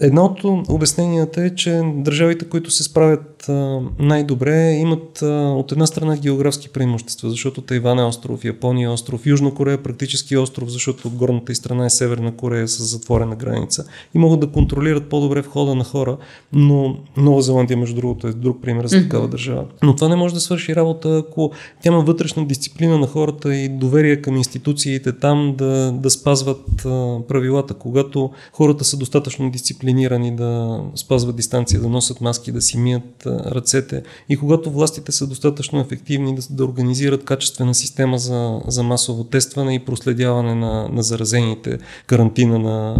Една 0.00 0.24
от 0.24 0.40
обясненията 0.68 1.44
е, 1.44 1.54
че 1.54 1.82
държавите, 1.94 2.44
които 2.44 2.70
се 2.70 2.82
справят 2.82 3.50
най-добре, 3.98 4.72
имат 4.72 5.22
от 5.22 5.72
една 5.72 5.86
страна 5.86 6.16
географски 6.16 6.68
преимущества, 6.68 7.30
защото 7.30 7.60
Тайван 7.60 7.98
е 7.98 8.04
остров, 8.04 8.44
Япония 8.44 8.86
е 8.86 8.92
остров, 8.92 9.26
Южна 9.26 9.54
Корея 9.54 9.74
е 9.74 9.82
практически 9.82 10.36
остров, 10.36 10.68
защото 10.70 11.10
горната 11.10 11.52
и 11.52 11.54
страна 11.54 11.86
е 11.86 11.90
Северна 11.90 12.36
Корея 12.36 12.68
с 12.68 12.82
затворена 12.82 13.36
граница 13.36 13.84
и 14.14 14.18
могат 14.18 14.40
да 14.40 14.46
контролират 14.46 15.08
по-добре 15.08 15.40
входа 15.40 15.74
на 15.74 15.84
хора, 15.84 16.16
но 16.52 16.96
Нова 17.16 17.42
Зеландия, 17.42 17.76
между 17.76 17.96
другото, 17.96 18.26
е 18.26 18.32
друг 18.32 18.62
пример 18.62 18.86
за 18.86 19.02
такава 19.02 19.26
mm-hmm. 19.26 19.30
държава. 19.30 19.64
Но 19.82 19.96
това 19.96 20.08
не 20.08 20.16
може 20.16 20.34
да 20.34 20.40
свърши 20.40 20.76
работа, 20.76 21.18
ако 21.18 21.50
тя 21.82 21.88
има 21.88 22.00
вътрешна 22.00 22.46
дисциплина 22.46 22.98
на 22.98 23.06
хората 23.06 23.54
и 23.54 23.68
доверие 23.68 24.22
към 24.22 24.36
институциите 24.36 25.12
там 25.12 25.54
да, 25.58 25.92
да 25.92 26.10
спазват 26.10 26.66
правилата. 27.28 27.74
Когато 27.74 28.30
хората 28.52 28.84
са 28.84 28.96
достатъчно 28.96 29.50
дисциплинирани 29.84 30.36
да 30.36 30.80
спазват 30.94 31.36
дистанция, 31.36 31.80
да 31.80 31.88
носят 31.88 32.20
маски, 32.20 32.52
да 32.52 32.60
си 32.60 32.78
мият 32.78 33.26
ръцете 33.26 34.02
и 34.28 34.36
когато 34.36 34.70
властите 34.70 35.12
са 35.12 35.26
достатъчно 35.26 35.80
ефективни 35.80 36.34
да, 36.34 36.42
да 36.50 36.64
организират 36.64 37.24
качествена 37.24 37.74
система 37.74 38.18
за, 38.18 38.60
за 38.66 38.82
масово 38.82 39.24
тестване 39.24 39.74
и 39.74 39.84
проследяване 39.84 40.54
на, 40.54 40.88
на 40.88 41.02
заразените, 41.02 41.78
карантина 42.06 42.58
на 42.58 42.96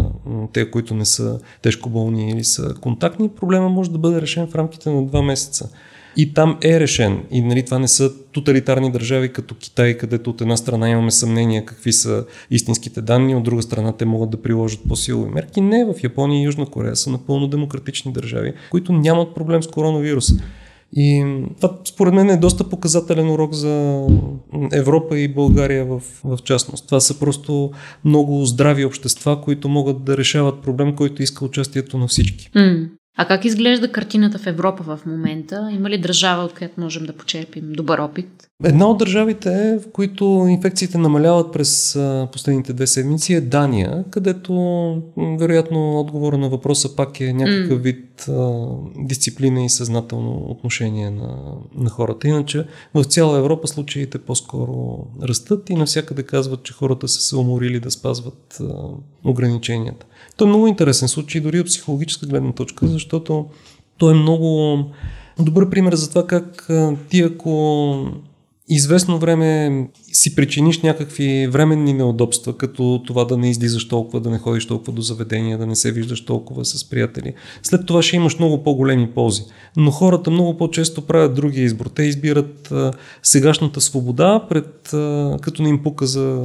те, 0.52 0.70
които 0.70 0.94
не 0.94 1.04
са 1.04 1.38
тежко 1.62 1.90
болни 1.90 2.30
или 2.30 2.44
са 2.44 2.74
контактни, 2.80 3.28
проблема 3.28 3.68
може 3.68 3.90
да 3.90 3.98
бъде 3.98 4.20
решен 4.20 4.46
в 4.46 4.54
рамките 4.54 4.90
на 4.90 5.06
два 5.06 5.22
месеца. 5.22 5.68
И 6.16 6.34
там 6.34 6.58
е 6.62 6.80
решен. 6.80 7.22
И 7.30 7.42
нали, 7.42 7.64
това 7.64 7.78
не 7.78 7.88
са 7.88 8.12
тоталитарни 8.32 8.92
държави 8.92 9.32
като 9.32 9.54
Китай, 9.54 9.98
където 9.98 10.30
от 10.30 10.40
една 10.40 10.56
страна 10.56 10.90
имаме 10.90 11.10
съмнение 11.10 11.64
какви 11.64 11.92
са 11.92 12.24
истинските 12.50 13.00
данни, 13.02 13.36
от 13.36 13.44
друга 13.44 13.62
страна 13.62 13.92
те 13.92 14.04
могат 14.04 14.30
да 14.30 14.42
приложат 14.42 14.80
по-силови 14.88 15.30
мерки. 15.30 15.60
Не, 15.60 15.84
в 15.84 15.94
Япония 16.04 16.40
и 16.40 16.44
Южна 16.44 16.66
Корея 16.66 16.96
са 16.96 17.10
напълно 17.10 17.48
демократични 17.48 18.12
държави, 18.12 18.52
които 18.70 18.92
нямат 18.92 19.34
проблем 19.34 19.62
с 19.62 19.66
коронавируса. 19.66 20.34
И 20.96 21.24
това 21.56 21.78
според 21.84 22.14
мен 22.14 22.30
е 22.30 22.36
доста 22.36 22.68
показателен 22.68 23.30
урок 23.30 23.52
за 23.52 24.06
Европа 24.72 25.18
и 25.18 25.28
България 25.28 25.84
в, 25.84 26.02
в 26.24 26.38
частност. 26.44 26.86
Това 26.86 27.00
са 27.00 27.18
просто 27.18 27.70
много 28.04 28.44
здрави 28.44 28.84
общества, 28.84 29.40
които 29.40 29.68
могат 29.68 30.04
да 30.04 30.16
решават 30.16 30.62
проблем, 30.62 30.96
който 30.96 31.22
иска 31.22 31.44
участието 31.44 31.98
на 31.98 32.06
всички. 32.06 32.50
Mm. 32.56 32.88
А 33.16 33.24
как 33.24 33.44
изглежда 33.44 33.92
картината 33.92 34.38
в 34.38 34.46
Европа 34.46 34.82
в 34.82 35.06
момента? 35.06 35.68
Има 35.72 35.90
ли 35.90 35.98
държава, 35.98 36.44
от 36.44 36.54
която 36.54 36.80
можем 36.80 37.06
да 37.06 37.12
почерпим 37.12 37.72
добър 37.72 37.98
опит? 37.98 38.48
Една 38.64 38.86
от 38.86 38.98
държавите, 38.98 39.78
в 39.78 39.92
които 39.92 40.46
инфекциите 40.48 40.98
намаляват 40.98 41.52
през 41.52 41.98
последните 42.32 42.72
две 42.72 42.86
седмици 42.86 43.34
е 43.34 43.40
Дания, 43.40 44.04
където 44.10 44.52
вероятно 45.16 46.00
отговора 46.00 46.38
на 46.38 46.48
въпроса 46.48 46.96
пак 46.96 47.20
е 47.20 47.32
някакъв 47.32 47.82
вид 47.82 48.28
а, 48.28 48.66
дисциплина 48.96 49.64
и 49.64 49.68
съзнателно 49.68 50.46
отношение 50.48 51.10
на, 51.10 51.36
на 51.74 51.90
хората. 51.90 52.28
Иначе 52.28 52.66
в 52.94 53.04
цяла 53.04 53.38
Европа 53.38 53.68
случаите 53.68 54.18
по-скоро 54.18 55.06
растат 55.22 55.70
и 55.70 55.74
навсякъде 55.74 56.22
казват, 56.22 56.62
че 56.62 56.72
хората 56.72 57.08
са 57.08 57.20
се 57.20 57.36
уморили 57.36 57.80
да 57.80 57.90
спазват 57.90 58.58
а, 58.60 58.64
ограниченията. 59.24 60.06
То 60.36 60.44
е 60.44 60.48
много 60.48 60.66
интересен 60.66 61.08
случай, 61.08 61.40
дори 61.40 61.60
от 61.60 61.66
психологическа 61.66 62.26
гледна 62.26 62.52
точка, 62.52 62.86
защото 62.86 63.46
той 63.98 64.12
е 64.12 64.16
много 64.16 64.78
добър 65.38 65.70
пример 65.70 65.94
за 65.94 66.08
това 66.08 66.26
как 66.26 66.68
ти 67.08 67.20
ако 67.20 67.96
известно 68.68 69.18
време 69.18 69.88
си 70.12 70.34
причиниш 70.34 70.82
някакви 70.82 71.46
временни 71.46 71.92
неудобства, 71.92 72.56
като 72.56 73.02
това 73.06 73.24
да 73.24 73.36
не 73.36 73.50
излизаш 73.50 73.88
толкова, 73.88 74.20
да 74.20 74.30
не 74.30 74.38
ходиш 74.38 74.66
толкова 74.66 74.92
до 74.92 75.02
заведения, 75.02 75.58
да 75.58 75.66
не 75.66 75.76
се 75.76 75.92
виждаш 75.92 76.24
толкова 76.24 76.64
с 76.64 76.90
приятели. 76.90 77.34
След 77.62 77.86
това 77.86 78.02
ще 78.02 78.16
имаш 78.16 78.38
много 78.38 78.62
по-големи 78.62 79.10
ползи. 79.10 79.42
Но 79.76 79.90
хората 79.90 80.30
много 80.30 80.56
по-често 80.56 81.02
правят 81.02 81.34
другия 81.34 81.64
избор. 81.64 81.86
Те 81.86 82.02
избират 82.02 82.72
сегашната 83.22 83.80
свобода, 83.80 84.46
пред, 84.48 84.88
като 85.40 85.62
не 85.62 85.68
им 85.68 85.82
пука 85.82 86.06
за 86.06 86.42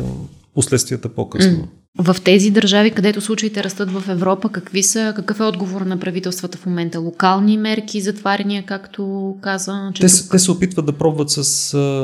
последствията 0.56 1.10
по-късно. 1.10 1.58
Mm. 1.58 1.68
В 1.98 2.16
тези 2.24 2.52
държави, 2.52 2.92
където 2.92 3.22
случаите 3.22 3.64
растат 3.64 3.92
в 3.92 4.10
Европа, 4.10 4.50
какви 4.50 4.84
са, 4.84 5.14
какъв 5.16 5.40
е 5.40 5.44
отговор 5.44 5.82
на 5.82 6.00
правителствата 6.00 6.58
в 6.58 6.66
момента? 6.66 7.00
Локални 7.00 7.58
мерки, 7.58 8.02
затваряния, 8.02 8.66
както 8.66 9.36
каза? 9.42 9.92
Че 9.94 10.02
те, 10.02 10.08
тук... 10.08 10.32
те 10.32 10.40
се 10.40 10.52
опитват 10.52 10.86
да 10.86 10.94
пробват 10.94 11.30
с, 11.30 11.44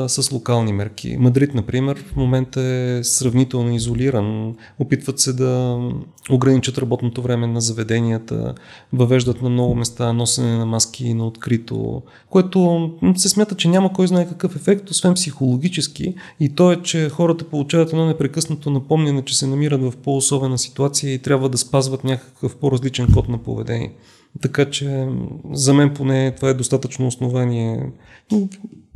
с 0.08 0.32
локални 0.32 0.72
мерки. 0.72 1.16
Мадрид, 1.18 1.54
например, 1.54 2.04
в 2.12 2.16
момента 2.16 2.60
е 2.60 3.04
сравнително 3.04 3.74
изолиран. 3.74 4.54
Опитват 4.78 5.18
се 5.18 5.32
да 5.32 5.78
ограничат 6.30 6.78
работното 6.78 7.22
време 7.22 7.46
на 7.46 7.60
заведенията, 7.60 8.54
въвеждат 8.92 9.42
на 9.42 9.48
много 9.48 9.74
места 9.74 10.12
носене 10.12 10.56
на 10.56 10.66
маски 10.66 11.14
на 11.14 11.26
открито, 11.26 12.02
което 12.30 12.90
се 13.16 13.28
смята, 13.28 13.54
че 13.54 13.68
няма 13.68 13.92
кой 13.92 14.06
знае 14.06 14.28
какъв 14.28 14.56
ефект, 14.56 14.90
освен 14.90 15.14
психологически. 15.14 16.14
И 16.40 16.54
то 16.54 16.72
е, 16.72 16.82
че 16.82 17.08
хората 17.08 17.44
получават 17.44 17.92
едно 17.92 18.06
непрекъснато 18.06 18.70
напомняне, 18.70 19.24
че 19.24 19.38
се 19.38 19.46
намират 19.76 19.94
в 19.94 20.02
по-особена 20.02 20.58
ситуация 20.58 21.14
и 21.14 21.18
трябва 21.18 21.48
да 21.48 21.58
спазват 21.58 22.04
някакъв 22.04 22.56
по-различен 22.56 23.06
код 23.14 23.28
на 23.28 23.38
поведение. 23.38 23.92
Така 24.42 24.70
че 24.70 25.08
за 25.52 25.74
мен 25.74 25.94
поне 25.94 26.34
това 26.36 26.48
е 26.48 26.54
достатъчно 26.54 27.06
основание. 27.06 27.92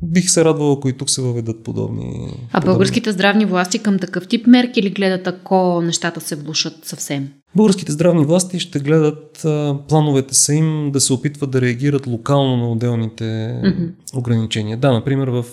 Бих 0.02 0.30
се 0.30 0.44
радвал, 0.44 0.72
ако 0.72 0.88
и 0.88 0.92
тук 0.92 1.10
се 1.10 1.22
въведат 1.22 1.64
подобни. 1.64 2.34
А 2.52 2.60
българските 2.60 3.12
здравни 3.12 3.44
власти 3.44 3.78
към 3.78 3.98
такъв 3.98 4.28
тип 4.28 4.46
мерки 4.46 4.80
или 4.80 4.90
гледат, 4.90 5.26
ако 5.26 5.80
нещата 5.82 6.20
се 6.20 6.36
влушат 6.36 6.84
съвсем? 6.84 7.28
Българските 7.56 7.92
здравни 7.92 8.24
власти 8.24 8.60
ще 8.60 8.78
гледат 8.78 9.44
а, 9.44 9.78
плановете 9.88 10.34
са 10.34 10.54
им 10.54 10.90
да 10.92 11.00
се 11.00 11.12
опитват 11.12 11.50
да 11.50 11.60
реагират 11.60 12.06
локално 12.06 12.56
на 12.56 12.70
отделните 12.70 13.24
mm-hmm. 13.24 13.90
ограничения. 14.14 14.76
Да, 14.76 14.92
например 14.92 15.28
в 15.28 15.44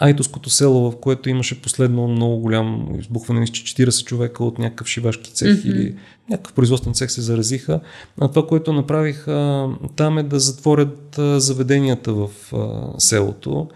Айтоското 0.00 0.50
село, 0.50 0.90
в 0.90 1.00
което 1.00 1.28
имаше 1.28 1.62
последно 1.62 2.08
много 2.08 2.38
голям 2.38 2.88
избухване, 2.98 3.46
че 3.46 3.86
40 3.86 4.04
човека 4.04 4.44
от 4.44 4.58
някакъв 4.58 4.86
шивашки 4.86 5.32
цех 5.32 5.48
mm-hmm. 5.48 5.72
или 5.72 5.94
някакъв 6.30 6.52
производствен 6.52 6.94
цех 6.94 7.10
се 7.10 7.20
заразиха. 7.20 7.80
А 8.20 8.28
това, 8.28 8.46
което 8.46 8.72
направиха 8.72 9.68
там 9.96 10.18
е 10.18 10.22
да 10.22 10.40
затворят 10.40 11.18
заведенията 11.36 12.12
в 12.12 12.28
а, 12.52 12.94
селото 12.98 13.68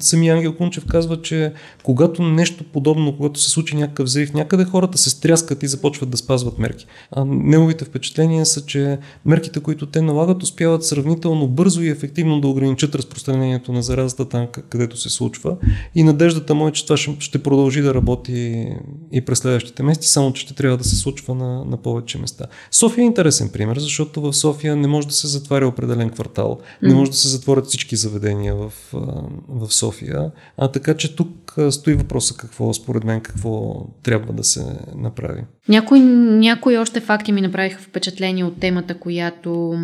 Самия 0.00 0.34
Ангел 0.34 0.56
Кунчев 0.56 0.86
казва, 0.86 1.22
че 1.22 1.52
когато 1.82 2.22
нещо 2.22 2.64
подобно, 2.64 3.16
когато 3.16 3.40
се 3.40 3.50
случи 3.50 3.76
някакъв 3.76 4.04
взрив, 4.04 4.34
някъде 4.34 4.64
хората 4.64 4.98
се 4.98 5.10
стряскат 5.10 5.62
и 5.62 5.66
започват 5.66 6.10
да 6.10 6.16
спазват 6.16 6.58
мерки. 6.58 6.86
А 7.12 7.24
неговите 7.24 7.84
впечатления 7.84 8.46
са, 8.46 8.66
че 8.66 8.98
мерките, 9.26 9.60
които 9.60 9.86
те 9.86 10.02
налагат, 10.02 10.42
успяват 10.42 10.84
сравнително 10.84 11.48
бързо 11.48 11.82
и 11.82 11.88
ефективно 11.88 12.40
да 12.40 12.48
ограничат 12.48 12.94
разпространението 12.94 13.72
на 13.72 13.82
заразата 13.82 14.28
там, 14.28 14.46
където 14.68 14.96
се 14.96 15.10
случва. 15.10 15.56
И 15.94 16.02
надеждата 16.02 16.54
му 16.54 16.68
е, 16.68 16.72
че 16.72 16.84
това 16.84 16.96
ще 16.96 17.42
продължи 17.42 17.82
да 17.82 17.94
работи 17.94 18.66
и 19.12 19.20
през 19.20 19.38
следващите 19.38 19.82
месеци, 19.82 20.08
само 20.08 20.32
че 20.32 20.42
ще 20.42 20.54
трябва 20.54 20.76
да 20.76 20.84
се 20.84 20.96
случва 20.96 21.34
на, 21.34 21.64
на 21.64 21.76
повече 21.76 22.18
места. 22.18 22.46
София 22.70 23.02
е 23.02 23.06
интересен 23.06 23.48
пример, 23.48 23.78
защото 23.78 24.20
в 24.20 24.32
София 24.32 24.76
не 24.76 24.88
може 24.88 25.06
да 25.06 25.14
се 25.14 25.26
затваря 25.26 25.68
определен 25.68 26.10
квартал, 26.10 26.58
не 26.82 26.94
може 26.94 27.10
да 27.10 27.16
се 27.16 27.28
затворят 27.28 27.66
всички 27.66 27.96
заведения 27.96 28.54
в, 28.54 28.72
в 29.50 29.72
София. 29.74 30.30
А 30.58 30.68
така 30.68 30.94
че 30.94 31.16
тук 31.16 31.54
стои 31.70 31.94
въпроса 31.94 32.34
какво, 32.36 32.74
според 32.74 33.04
мен, 33.04 33.20
какво 33.20 33.84
трябва 34.02 34.32
да 34.32 34.44
се 34.44 34.64
направи. 34.96 35.44
Някои, 35.68 36.00
някои 36.00 36.78
още 36.78 37.00
факти 37.00 37.32
ми 37.32 37.40
направиха 37.40 37.82
впечатление 37.82 38.44
от 38.44 38.60
темата, 38.60 38.94
която 38.94 39.78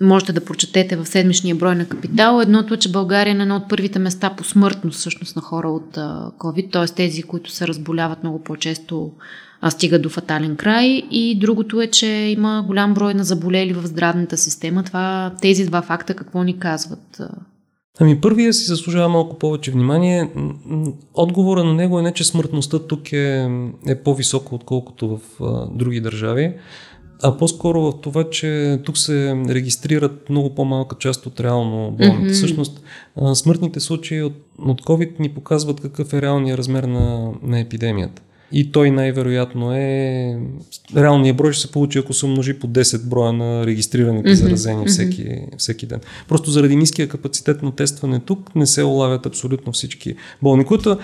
можете 0.00 0.32
да 0.32 0.44
прочетете 0.44 0.96
в 0.96 1.06
седмичния 1.06 1.54
брой 1.54 1.74
на 1.74 1.88
Капитал. 1.88 2.40
Едното 2.40 2.74
е, 2.74 2.76
че 2.76 2.92
България 2.92 3.30
е 3.30 3.34
на 3.34 3.42
едно 3.42 3.56
от 3.56 3.68
първите 3.68 3.98
места 3.98 4.34
по 4.36 4.44
смъртност 4.44 4.98
всъщност 4.98 5.36
на 5.36 5.42
хора 5.42 5.68
от 5.68 5.96
COVID, 6.38 6.72
т.е. 6.72 6.94
тези, 6.94 7.22
които 7.22 7.50
се 7.50 7.68
разболяват 7.68 8.22
много 8.22 8.42
по-често 8.42 9.12
а 9.60 9.70
стига 9.70 9.98
до 9.98 10.08
фатален 10.08 10.56
край. 10.56 10.86
И 11.10 11.38
другото 11.38 11.80
е, 11.80 11.86
че 11.86 12.06
има 12.06 12.64
голям 12.66 12.94
брой 12.94 13.14
на 13.14 13.24
заболели 13.24 13.72
в 13.72 13.86
здравната 13.86 14.36
система. 14.36 14.82
Това, 14.82 15.32
тези 15.40 15.66
два 15.66 15.82
факта 15.82 16.14
какво 16.14 16.42
ни 16.42 16.58
казват? 16.58 17.20
Ами 18.00 18.20
първия 18.20 18.54
си 18.54 18.64
заслужава 18.64 19.08
малко 19.08 19.38
повече 19.38 19.70
внимание. 19.70 20.30
Отговора 21.14 21.64
на 21.64 21.74
него 21.74 21.98
е 21.98 22.02
не, 22.02 22.12
че 22.12 22.24
смъртността 22.24 22.78
тук 22.78 23.12
е, 23.12 23.48
е 23.86 24.02
по-висока, 24.02 24.54
отколкото 24.54 25.08
в 25.08 25.44
а, 25.44 25.66
други 25.66 26.00
държави, 26.00 26.54
а 27.22 27.36
по-скоро 27.36 27.82
в 27.82 28.00
това, 28.00 28.30
че 28.30 28.80
тук 28.84 28.98
се 28.98 29.44
регистрират 29.48 30.30
много 30.30 30.54
по-малка 30.54 30.96
част 30.98 31.26
от 31.26 31.40
реално 31.40 31.90
болните. 31.90 32.28
Mm-hmm. 32.28 32.32
Всъщност, 32.32 32.82
а, 33.16 33.34
смъртните 33.34 33.80
случаи 33.80 34.22
от, 34.22 34.34
от 34.58 34.82
COVID 34.82 35.20
ни 35.20 35.28
показват 35.28 35.80
какъв 35.80 36.12
е 36.12 36.22
реалният 36.22 36.58
размер 36.58 36.84
на, 36.84 37.32
на 37.42 37.60
епидемията. 37.60 38.22
И 38.52 38.72
той 38.72 38.90
най-вероятно 38.90 39.74
е... 39.74 40.38
Реалният 40.96 41.36
брой 41.36 41.52
ще 41.52 41.62
се 41.62 41.72
получи, 41.72 41.98
ако 41.98 42.12
се 42.12 42.26
умножи 42.26 42.58
по 42.58 42.68
10 42.68 43.08
броя 43.08 43.32
на 43.32 43.66
регистрираните 43.66 44.28
mm-hmm. 44.28 44.32
заразени 44.32 44.86
всеки, 44.86 45.40
всеки 45.56 45.86
ден. 45.86 46.00
Просто 46.28 46.50
заради 46.50 46.76
ниския 46.76 47.08
капацитет 47.08 47.62
на 47.62 47.72
тестване 47.72 48.20
тук 48.20 48.54
не 48.54 48.66
се 48.66 48.84
улавят 48.84 49.26
абсолютно 49.26 49.72
всички 49.72 50.14
болни, 50.42 50.64
което 50.64 50.98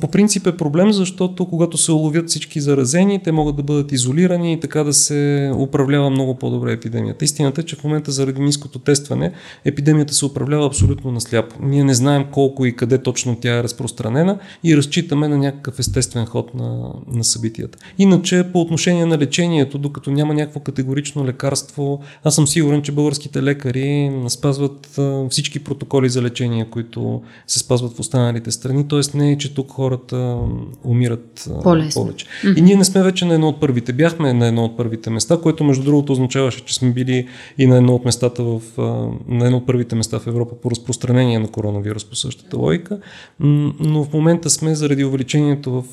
по 0.00 0.10
принцип 0.10 0.46
е 0.46 0.56
проблем, 0.56 0.92
защото 0.92 1.46
когато 1.46 1.76
се 1.76 1.92
уловят 1.92 2.28
всички 2.28 2.60
заразени, 2.60 3.22
те 3.22 3.32
могат 3.32 3.56
да 3.56 3.62
бъдат 3.62 3.92
изолирани 3.92 4.52
и 4.52 4.60
така 4.60 4.84
да 4.84 4.92
се 4.92 5.52
управлява 5.56 6.10
много 6.10 6.34
по-добре 6.34 6.72
епидемията. 6.72 7.24
Истината 7.24 7.60
е, 7.60 7.64
че 7.64 7.76
в 7.76 7.84
момента 7.84 8.10
заради 8.10 8.40
ниското 8.40 8.78
тестване 8.78 9.32
епидемията 9.64 10.14
се 10.14 10.24
управлява 10.24 10.66
абсолютно 10.66 11.12
насляпо. 11.12 11.56
Ние 11.62 11.84
не 11.84 11.94
знаем 11.94 12.24
колко 12.32 12.66
и 12.66 12.76
къде 12.76 12.98
точно 12.98 13.36
тя 13.40 13.58
е 13.58 13.62
разпространена 13.62 14.38
и 14.64 14.76
разчитаме 14.76 15.28
на 15.28 15.38
някакъв 15.38 15.78
естествен 15.78 16.26
ход 16.26 16.54
на, 16.54 16.89
на 17.12 17.24
събитията. 17.24 17.78
Иначе 17.98 18.44
по 18.52 18.60
отношение 18.60 19.06
на 19.06 19.18
лечението, 19.18 19.78
докато 19.78 20.10
няма 20.10 20.34
някакво 20.34 20.60
категорично 20.60 21.26
лекарство, 21.26 22.00
аз 22.24 22.34
съм 22.34 22.46
сигурен, 22.46 22.82
че 22.82 22.92
българските 22.92 23.42
лекари 23.42 24.12
спазват 24.28 24.98
всички 25.30 25.64
протоколи 25.64 26.08
за 26.08 26.22
лечение, 26.22 26.66
които 26.70 27.22
се 27.46 27.58
спазват 27.58 27.96
в 27.96 28.00
останалите 28.00 28.50
страни. 28.50 28.88
Тоест 28.88 29.14
не 29.14 29.32
е, 29.32 29.38
че 29.38 29.54
тук 29.54 29.70
хората 29.70 30.38
умират 30.84 31.48
По-лесно. 31.62 32.02
повече. 32.02 32.26
Mm-hmm. 32.26 32.58
И 32.58 32.62
ние 32.62 32.76
не 32.76 32.84
сме 32.84 33.02
вече 33.02 33.24
на 33.24 33.34
едно 33.34 33.48
от 33.48 33.60
първите. 33.60 33.92
Бяхме 33.92 34.32
на 34.32 34.46
едно 34.46 34.64
от 34.64 34.76
първите 34.76 35.10
места, 35.10 35.36
което 35.42 35.64
между 35.64 35.84
другото 35.84 36.12
означаваше, 36.12 36.64
че 36.64 36.74
сме 36.74 36.90
били 36.90 37.28
и 37.58 37.66
на 37.66 37.76
едно 37.76 37.94
от 37.94 38.04
местата 38.04 38.42
в, 38.42 38.60
на 39.28 39.44
едно 39.44 39.56
от 39.56 39.66
първите 39.66 39.96
места 39.96 40.18
в 40.18 40.26
Европа 40.26 40.54
по 40.62 40.70
разпространение 40.70 41.38
на 41.38 41.48
коронавирус 41.48 42.04
по 42.04 42.16
същата 42.16 42.56
логика. 42.58 42.98
Но 43.40 44.04
в 44.04 44.12
момента 44.12 44.50
сме 44.50 44.74
заради 44.74 45.04
увеличението 45.04 45.70
в 45.72 45.84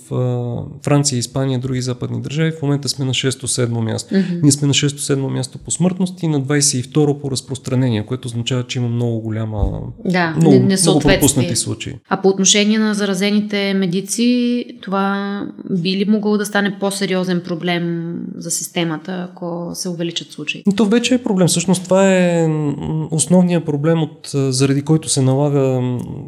Франция, 0.88 1.20
Испания, 1.20 1.60
други 1.60 1.82
западни 1.82 2.22
държави, 2.22 2.51
в 2.51 2.62
момента 2.62 2.89
сме 2.89 3.06
на 3.06 3.13
6-7 3.13 3.67
място. 3.67 4.13
Mm-hmm. 4.13 4.41
Ние 4.44 4.51
сме 4.51 4.67
на 4.67 4.74
6-7 4.74 5.15
място 5.15 5.58
по 5.58 5.72
смъртност 5.72 6.24
и 6.24 6.27
на 6.27 6.41
22 6.41 7.22
по 7.22 7.32
разпространение, 7.32 8.06
което 8.06 8.25
означава, 8.25 8.63
че 8.63 8.79
има 8.79 8.88
много 8.88 9.20
голяма. 9.20 9.79
Да, 10.06 10.36
много, 10.38 10.60
много 10.60 11.00
пропуснати 11.00 11.56
случаи. 11.56 11.94
А 12.10 12.22
по 12.22 12.27
отношение 12.27 12.79
на 12.79 12.94
заразените 12.94 13.74
медици, 13.74 14.65
това 14.82 15.41
би 15.70 15.98
ли 15.98 16.06
могло 16.06 16.38
да 16.38 16.46
стане 16.46 16.79
по-сериозен 16.79 17.41
проблем 17.41 18.15
за 18.36 18.51
системата, 18.51 19.29
ако 19.32 19.72
се 19.74 19.89
увеличат 19.89 20.32
случаи? 20.32 20.63
То 20.75 20.86
вече 20.86 21.15
е 21.15 21.24
проблем. 21.24 21.48
Всъщност 21.48 21.84
това 21.84 22.15
е 22.15 22.48
основният 23.12 23.65
проблем, 23.65 24.03
от, 24.03 24.29
заради 24.34 24.82
който 24.82 25.10
се 25.10 25.22
налага 25.22 25.60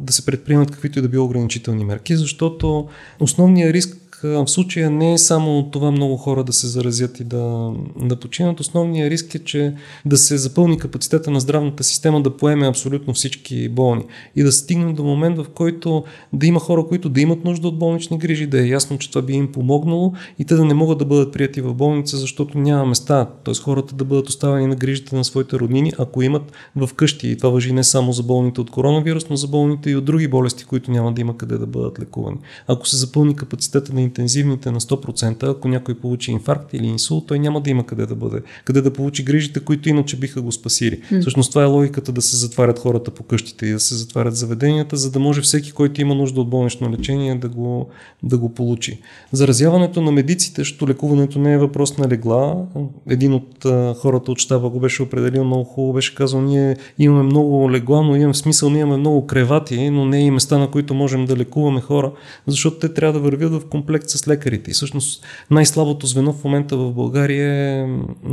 да 0.02 0.14
се 0.14 0.26
предприемат 0.26 0.72
каквито 0.72 1.00
и 1.00 1.02
да 1.02 1.10
било 1.10 1.26
ограничителни 1.26 1.86
мерки, 1.86 2.16
защото 2.16 2.88
основният 3.20 3.74
риск 3.74 4.09
в 4.24 4.48
случая 4.48 4.90
не 4.90 5.14
е 5.14 5.18
само 5.18 5.70
това 5.72 5.92
много 5.92 6.18
хора 6.18 6.44
да 6.44 6.54
се 6.54 6.68
заразят 6.68 7.20
и 7.20 7.24
да, 7.24 7.72
да 8.02 8.16
починат. 8.16 8.60
Основният 8.60 9.12
риск 9.12 9.36
е, 9.36 9.40
че 9.40 9.74
да 10.06 10.18
се 10.18 10.38
запълни 10.38 10.78
капацитета 10.78 11.32
на 11.32 11.40
здравната 11.40 11.84
система 11.84 12.22
да 12.22 12.38
поеме 12.38 12.68
абсолютно 12.68 13.14
всички 13.14 13.70
болни 13.70 14.04
и 14.36 14.44
да 14.44 14.52
стигне 14.52 14.94
до 14.94 15.04
момент, 15.04 15.38
в 15.38 15.46
който 15.56 16.04
да 16.34 16.46
има 16.48 16.60
хора, 16.60 16.86
които 16.88 17.10
да 17.10 17.22
имат 17.22 17.46
нужда 17.46 17.68
от 17.68 17.80
болнични 17.80 18.18
грижи, 18.18 18.48
да 18.48 18.64
е 18.64 18.68
ясно, 18.68 18.98
че 18.98 19.10
това 19.10 19.22
би 19.22 19.34
им 19.34 19.52
помогнало 19.52 20.14
и 20.40 20.46
те 20.46 20.56
да 20.56 20.66
не 20.66 20.74
могат 20.74 20.98
да 20.98 21.06
бъдат 21.06 21.34
прияти 21.34 21.62
в 21.62 21.74
болница, 21.74 22.18
защото 22.18 22.58
няма 22.58 22.86
места. 22.86 23.26
Т.е. 23.46 23.54
хората 23.56 23.96
да 23.96 24.06
бъдат 24.06 24.30
оставени 24.30 24.68
на 24.68 24.76
грижите 24.76 25.16
на 25.16 25.24
своите 25.24 25.60
роднини, 25.60 25.94
ако 26.00 26.22
имат 26.22 26.52
в 26.76 26.90
къщи. 26.94 27.28
И 27.28 27.38
това 27.38 27.50
въжи 27.50 27.74
не 27.74 27.84
само 27.84 28.12
за 28.12 28.24
болните 28.24 28.62
от 28.62 28.72
коронавирус, 28.72 29.30
но 29.30 29.36
за 29.36 29.48
болните 29.48 29.90
и 29.90 29.96
от 29.96 30.06
други 30.06 30.28
болести, 30.28 30.66
които 30.66 30.92
няма 30.92 31.14
да 31.14 31.22
има 31.22 31.38
къде 31.38 31.58
да 31.58 31.66
бъдат 31.66 32.00
лекувани. 32.00 32.38
Ако 32.68 32.88
се 32.88 32.98
запълни 32.98 33.36
капацитета 33.36 33.94
на 33.94 34.02
интензивните 34.10 34.72
на 34.72 34.80
100%, 34.80 35.52
ако 35.52 35.68
някой 35.68 35.96
получи 35.96 36.32
инфаркт 36.32 36.74
или 36.74 36.88
инсулт, 36.88 37.28
той 37.28 37.40
няма 37.40 37.62
да 37.62 37.70
има 37.70 37.86
къде 37.86 38.06
да 38.06 38.16
бъде, 38.16 38.42
къде 38.66 38.82
да 38.82 38.94
получи 38.94 39.24
грижите, 39.24 39.60
които 39.60 39.90
иначе 39.90 40.18
биха 40.18 40.42
го 40.42 40.52
спасили. 40.52 41.02
Mm. 41.02 41.22
Всъщност 41.22 41.52
това 41.52 41.64
е 41.64 41.66
логиката 41.66 42.12
да 42.12 42.22
се 42.22 42.38
затварят 42.38 42.80
хората 42.80 43.12
по 43.12 43.24
къщите 43.24 43.66
и 43.66 43.72
да 43.72 43.80
се 43.80 43.96
затварят 43.96 44.36
заведенията, 44.36 44.98
за 44.98 45.12
да 45.12 45.20
може 45.20 45.42
всеки, 45.42 45.72
който 45.72 46.02
има 46.02 46.16
нужда 46.16 46.42
от 46.42 46.50
болнично 46.50 46.92
лечение, 46.92 47.36
да 47.36 47.50
го, 47.50 47.90
да 48.24 48.38
го 48.38 48.50
получи. 48.50 49.00
Заразяването 49.32 50.02
на 50.02 50.12
медиците, 50.12 50.62
защото 50.62 50.88
лекуването 50.88 51.40
не 51.40 51.54
е 51.54 51.58
въпрос 51.58 51.98
на 51.98 52.08
легла. 52.08 52.66
Един 53.10 53.34
от 53.34 53.66
а, 53.66 53.94
хората 53.94 54.32
от 54.32 54.40
щаба 54.40 54.70
го 54.70 54.80
беше 54.80 55.04
определил 55.04 55.44
много 55.44 55.64
хубаво, 55.64 55.94
беше 55.94 56.16
казал, 56.16 56.42
ние 56.42 56.76
имаме 57.00 57.24
много 57.24 57.72
легла, 57.72 58.02
но 58.02 58.16
имаме 58.16 58.34
смисъл, 58.34 58.70
ние 58.70 58.82
имаме 58.82 58.98
много 58.98 59.28
кревати, 59.28 59.90
но 59.90 60.06
не 60.06 60.26
и 60.26 60.32
места, 60.32 60.58
на 60.58 60.72
които 60.72 60.94
можем 60.94 61.26
да 61.26 61.38
лекуваме 61.38 61.82
хора, 61.82 62.12
защото 62.48 62.80
те 62.80 62.94
трябва 62.94 63.14
да 63.14 63.20
вървят 63.20 63.52
в 63.52 63.70
комплект 63.70 63.99
с 64.08 64.28
лекарите. 64.28 64.72
И 64.72 64.74
всъщност 64.74 65.26
най-слабото 65.52 66.08
звено 66.08 66.34
в 66.34 66.44
момента 66.44 66.78
в 66.78 66.94
България 66.94 67.54
е 67.54 67.88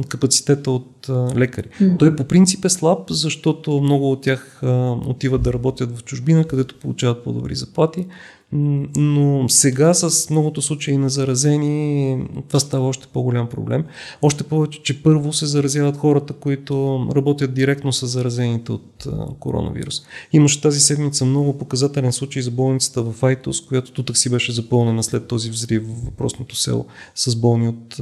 капацитета 0.08 0.70
от 0.70 1.10
лекари. 1.36 1.68
Mm. 1.80 1.98
Той 1.98 2.16
по 2.16 2.24
принцип 2.24 2.64
е 2.64 2.68
слаб, 2.68 3.10
защото 3.10 3.80
много 3.80 4.12
от 4.12 4.22
тях 4.22 4.60
отиват 5.06 5.42
да 5.42 5.52
работят 5.52 5.98
в 5.98 6.04
чужбина, 6.04 6.44
където 6.44 6.78
получават 6.78 7.24
по-добри 7.24 7.54
заплати. 7.54 8.06
Но 8.52 9.48
сега 9.48 9.94
с 9.94 10.30
многото 10.30 10.62
случаи 10.62 10.96
на 10.96 11.08
заразени, 11.08 12.18
това 12.48 12.60
става 12.60 12.88
още 12.88 13.06
по-голям 13.12 13.48
проблем. 13.48 13.84
Още 14.22 14.44
повече, 14.44 14.82
че 14.82 15.02
първо 15.02 15.32
се 15.32 15.46
заразяват 15.46 15.96
хората, 15.96 16.32
които 16.32 17.06
работят 17.16 17.54
директно 17.54 17.92
с 17.92 18.06
заразените 18.06 18.72
от 18.72 19.06
коронавирус. 19.40 20.02
Имаше 20.32 20.60
тази 20.60 20.80
седмица 20.80 21.24
много 21.24 21.58
показателен 21.58 22.12
случай 22.12 22.42
за 22.42 22.50
болницата 22.50 23.02
в 23.02 23.22
Айтос, 23.22 23.66
която 23.66 23.92
тутък 23.92 24.16
си 24.16 24.30
беше 24.30 24.52
запълнена 24.52 25.02
след 25.02 25.26
този 25.26 25.50
взрив 25.50 25.82
в 25.82 26.04
въпросното 26.04 26.56
село 26.56 26.86
с 27.14 27.36
болни 27.36 27.68
от, 27.68 27.96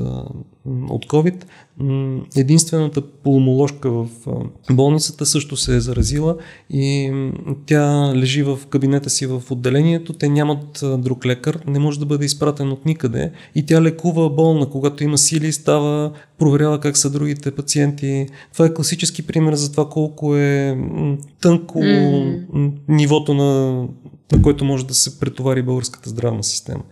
от 0.66 1.06
COVID. 1.06 1.44
Единствената 2.36 3.02
пулмоложка 3.02 3.90
в 3.90 4.08
болницата 4.72 5.26
също 5.26 5.56
се 5.56 5.76
е 5.76 5.80
заразила 5.80 6.36
и 6.70 7.12
тя 7.66 8.12
лежи 8.16 8.42
в 8.42 8.58
кабинета 8.70 9.10
си 9.10 9.26
в 9.26 9.42
отделението. 9.50 10.12
Те 10.12 10.28
нямат 10.34 10.84
друг 10.98 11.26
лекар, 11.26 11.58
не 11.66 11.78
може 11.78 11.98
да 11.98 12.06
бъде 12.06 12.24
изпратен 12.24 12.72
от 12.72 12.86
никъде 12.86 13.32
и 13.54 13.66
тя 13.66 13.82
лекува 13.82 14.30
болна. 14.30 14.70
Когато 14.70 15.04
има 15.04 15.18
сили, 15.18 15.52
става, 15.52 16.12
проверява 16.38 16.80
как 16.80 16.96
са 16.96 17.10
другите 17.10 17.50
пациенти. 17.50 18.26
Това 18.52 18.66
е 18.66 18.74
класически 18.74 19.26
пример 19.26 19.54
за 19.54 19.70
това 19.70 19.88
колко 19.88 20.36
е 20.36 20.78
тънко 21.40 21.78
mm. 21.78 22.72
нивото 22.88 23.34
на, 23.34 23.82
на 24.32 24.42
което 24.42 24.64
може 24.64 24.86
да 24.86 24.94
се 24.94 25.20
претовари 25.20 25.62
българската 25.62 26.10
здравна 26.10 26.44
система. 26.44 26.82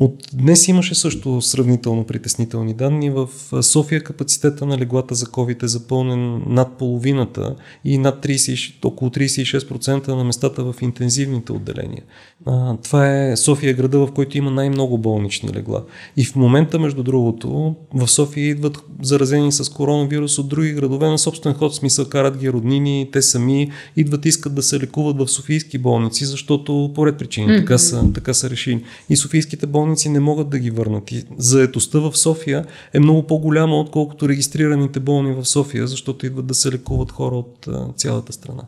От 0.00 0.28
днес 0.32 0.68
имаше 0.68 0.94
също 0.94 1.40
сравнително 1.40 2.04
притеснителни 2.04 2.74
данни. 2.74 3.10
В 3.10 3.28
София 3.62 4.04
капацитета 4.04 4.66
на 4.66 4.78
леглата 4.78 5.14
за 5.14 5.26
COVID 5.26 5.62
е 5.62 5.66
запълнен 5.66 6.42
над 6.46 6.78
половината 6.78 7.56
и 7.84 7.98
над 7.98 8.26
30, 8.26 8.84
около 8.84 9.10
36% 9.10 10.08
на 10.08 10.24
местата 10.24 10.64
в 10.64 10.74
интензивните 10.82 11.52
отделения. 11.52 12.02
А, 12.46 12.76
това 12.76 13.22
е 13.22 13.36
София 13.36 13.74
града, 13.74 13.98
в 13.98 14.12
който 14.12 14.38
има 14.38 14.50
най-много 14.50 14.98
болнични 14.98 15.54
легла. 15.54 15.84
И 16.16 16.24
в 16.24 16.36
момента, 16.36 16.78
между 16.78 17.02
другото, 17.02 17.74
в 17.94 18.08
София 18.08 18.48
идват 18.48 18.84
заразени 19.02 19.52
с 19.52 19.72
коронавирус 19.72 20.38
от 20.38 20.48
други 20.48 20.72
градове 20.72 21.08
на 21.08 21.18
собствен 21.18 21.54
ход, 21.54 21.74
смисъл 21.74 22.08
карат 22.08 22.38
ги 22.38 22.52
роднини, 22.52 23.08
те 23.12 23.22
сами 23.22 23.70
идват, 23.96 24.26
искат 24.26 24.54
да 24.54 24.62
се 24.62 24.80
лекуват 24.80 25.16
в 25.18 25.28
софийски 25.28 25.78
болници, 25.78 26.24
защото 26.24 26.92
по 26.94 27.06
ред 27.06 27.18
причини 27.18 27.46
mm-hmm. 27.46 27.58
така, 27.58 27.78
са, 27.78 28.12
така 28.14 28.34
са 28.34 28.50
решили. 28.50 28.84
И 29.10 29.16
софийските 29.16 29.66
болници 29.66 29.87
болници 29.88 30.08
не 30.08 30.20
могат 30.20 30.48
да 30.48 30.58
ги 30.58 30.70
върнат. 30.70 31.12
И 31.12 31.24
заетостта 31.38 31.98
в 31.98 32.16
София 32.16 32.64
е 32.92 33.00
много 33.00 33.22
по-голяма, 33.22 33.80
отколкото 33.80 34.28
регистрираните 34.28 35.00
болни 35.00 35.34
в 35.34 35.44
София, 35.44 35.86
защото 35.86 36.26
идват 36.26 36.46
да 36.46 36.54
се 36.54 36.72
лекуват 36.72 37.12
хора 37.12 37.34
от 37.34 37.68
цялата 37.96 38.32
страна. 38.32 38.62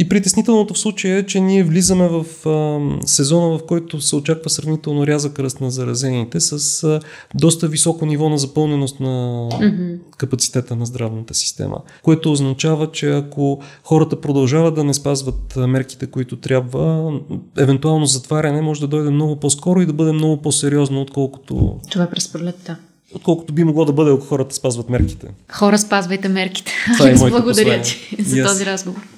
И 0.00 0.08
притеснителното 0.08 0.74
в 0.74 0.78
случая 0.78 1.18
е, 1.18 1.26
че 1.26 1.40
ние 1.40 1.64
влизаме 1.64 2.08
в 2.08 2.48
а, 2.48 2.80
сезона, 3.06 3.58
в 3.58 3.66
който 3.66 4.00
се 4.00 4.16
очаква 4.16 4.50
сравнително 4.50 5.06
рязък 5.06 5.38
ръст 5.38 5.60
на 5.60 5.70
заразените 5.70 6.40
с 6.40 6.84
а, 6.84 7.00
доста 7.34 7.68
високо 7.68 8.06
ниво 8.06 8.28
на 8.28 8.38
запълненост 8.38 9.00
на 9.00 9.48
mm-hmm. 9.52 9.98
капацитета 10.16 10.76
на 10.76 10.86
здравната 10.86 11.34
система. 11.34 11.76
Което 12.02 12.32
означава, 12.32 12.90
че 12.92 13.10
ако 13.10 13.60
хората 13.84 14.20
продължават 14.20 14.74
да 14.74 14.84
не 14.84 14.94
спазват 14.94 15.56
мерките, 15.56 16.06
които 16.06 16.36
трябва, 16.36 17.12
евентуално 17.58 18.06
затваряне 18.06 18.62
може 18.62 18.80
да 18.80 18.86
дойде 18.86 19.10
много 19.10 19.36
по-скоро 19.36 19.82
и 19.82 19.86
да 19.86 19.92
бъде 19.92 20.12
много 20.12 20.42
по-сериозно, 20.42 21.00
отколкото. 21.00 21.80
Това 21.90 22.04
е 22.04 22.10
през 22.10 22.32
пролетта 22.32 22.76
отколкото 23.14 23.52
би 23.52 23.64
могло 23.64 23.84
да 23.84 23.92
бъде, 23.92 24.10
ако 24.10 24.24
хората 24.24 24.54
спазват 24.54 24.88
мерките. 24.88 25.26
Хора, 25.52 25.78
спазвайте 25.78 26.28
мерките. 26.28 26.72
Това 26.96 27.10
е 27.10 27.14
Благодаря 27.14 27.82
ти 27.82 28.16
за 28.18 28.36
yes. 28.36 28.46
този 28.46 28.66
разговор. 28.66 29.17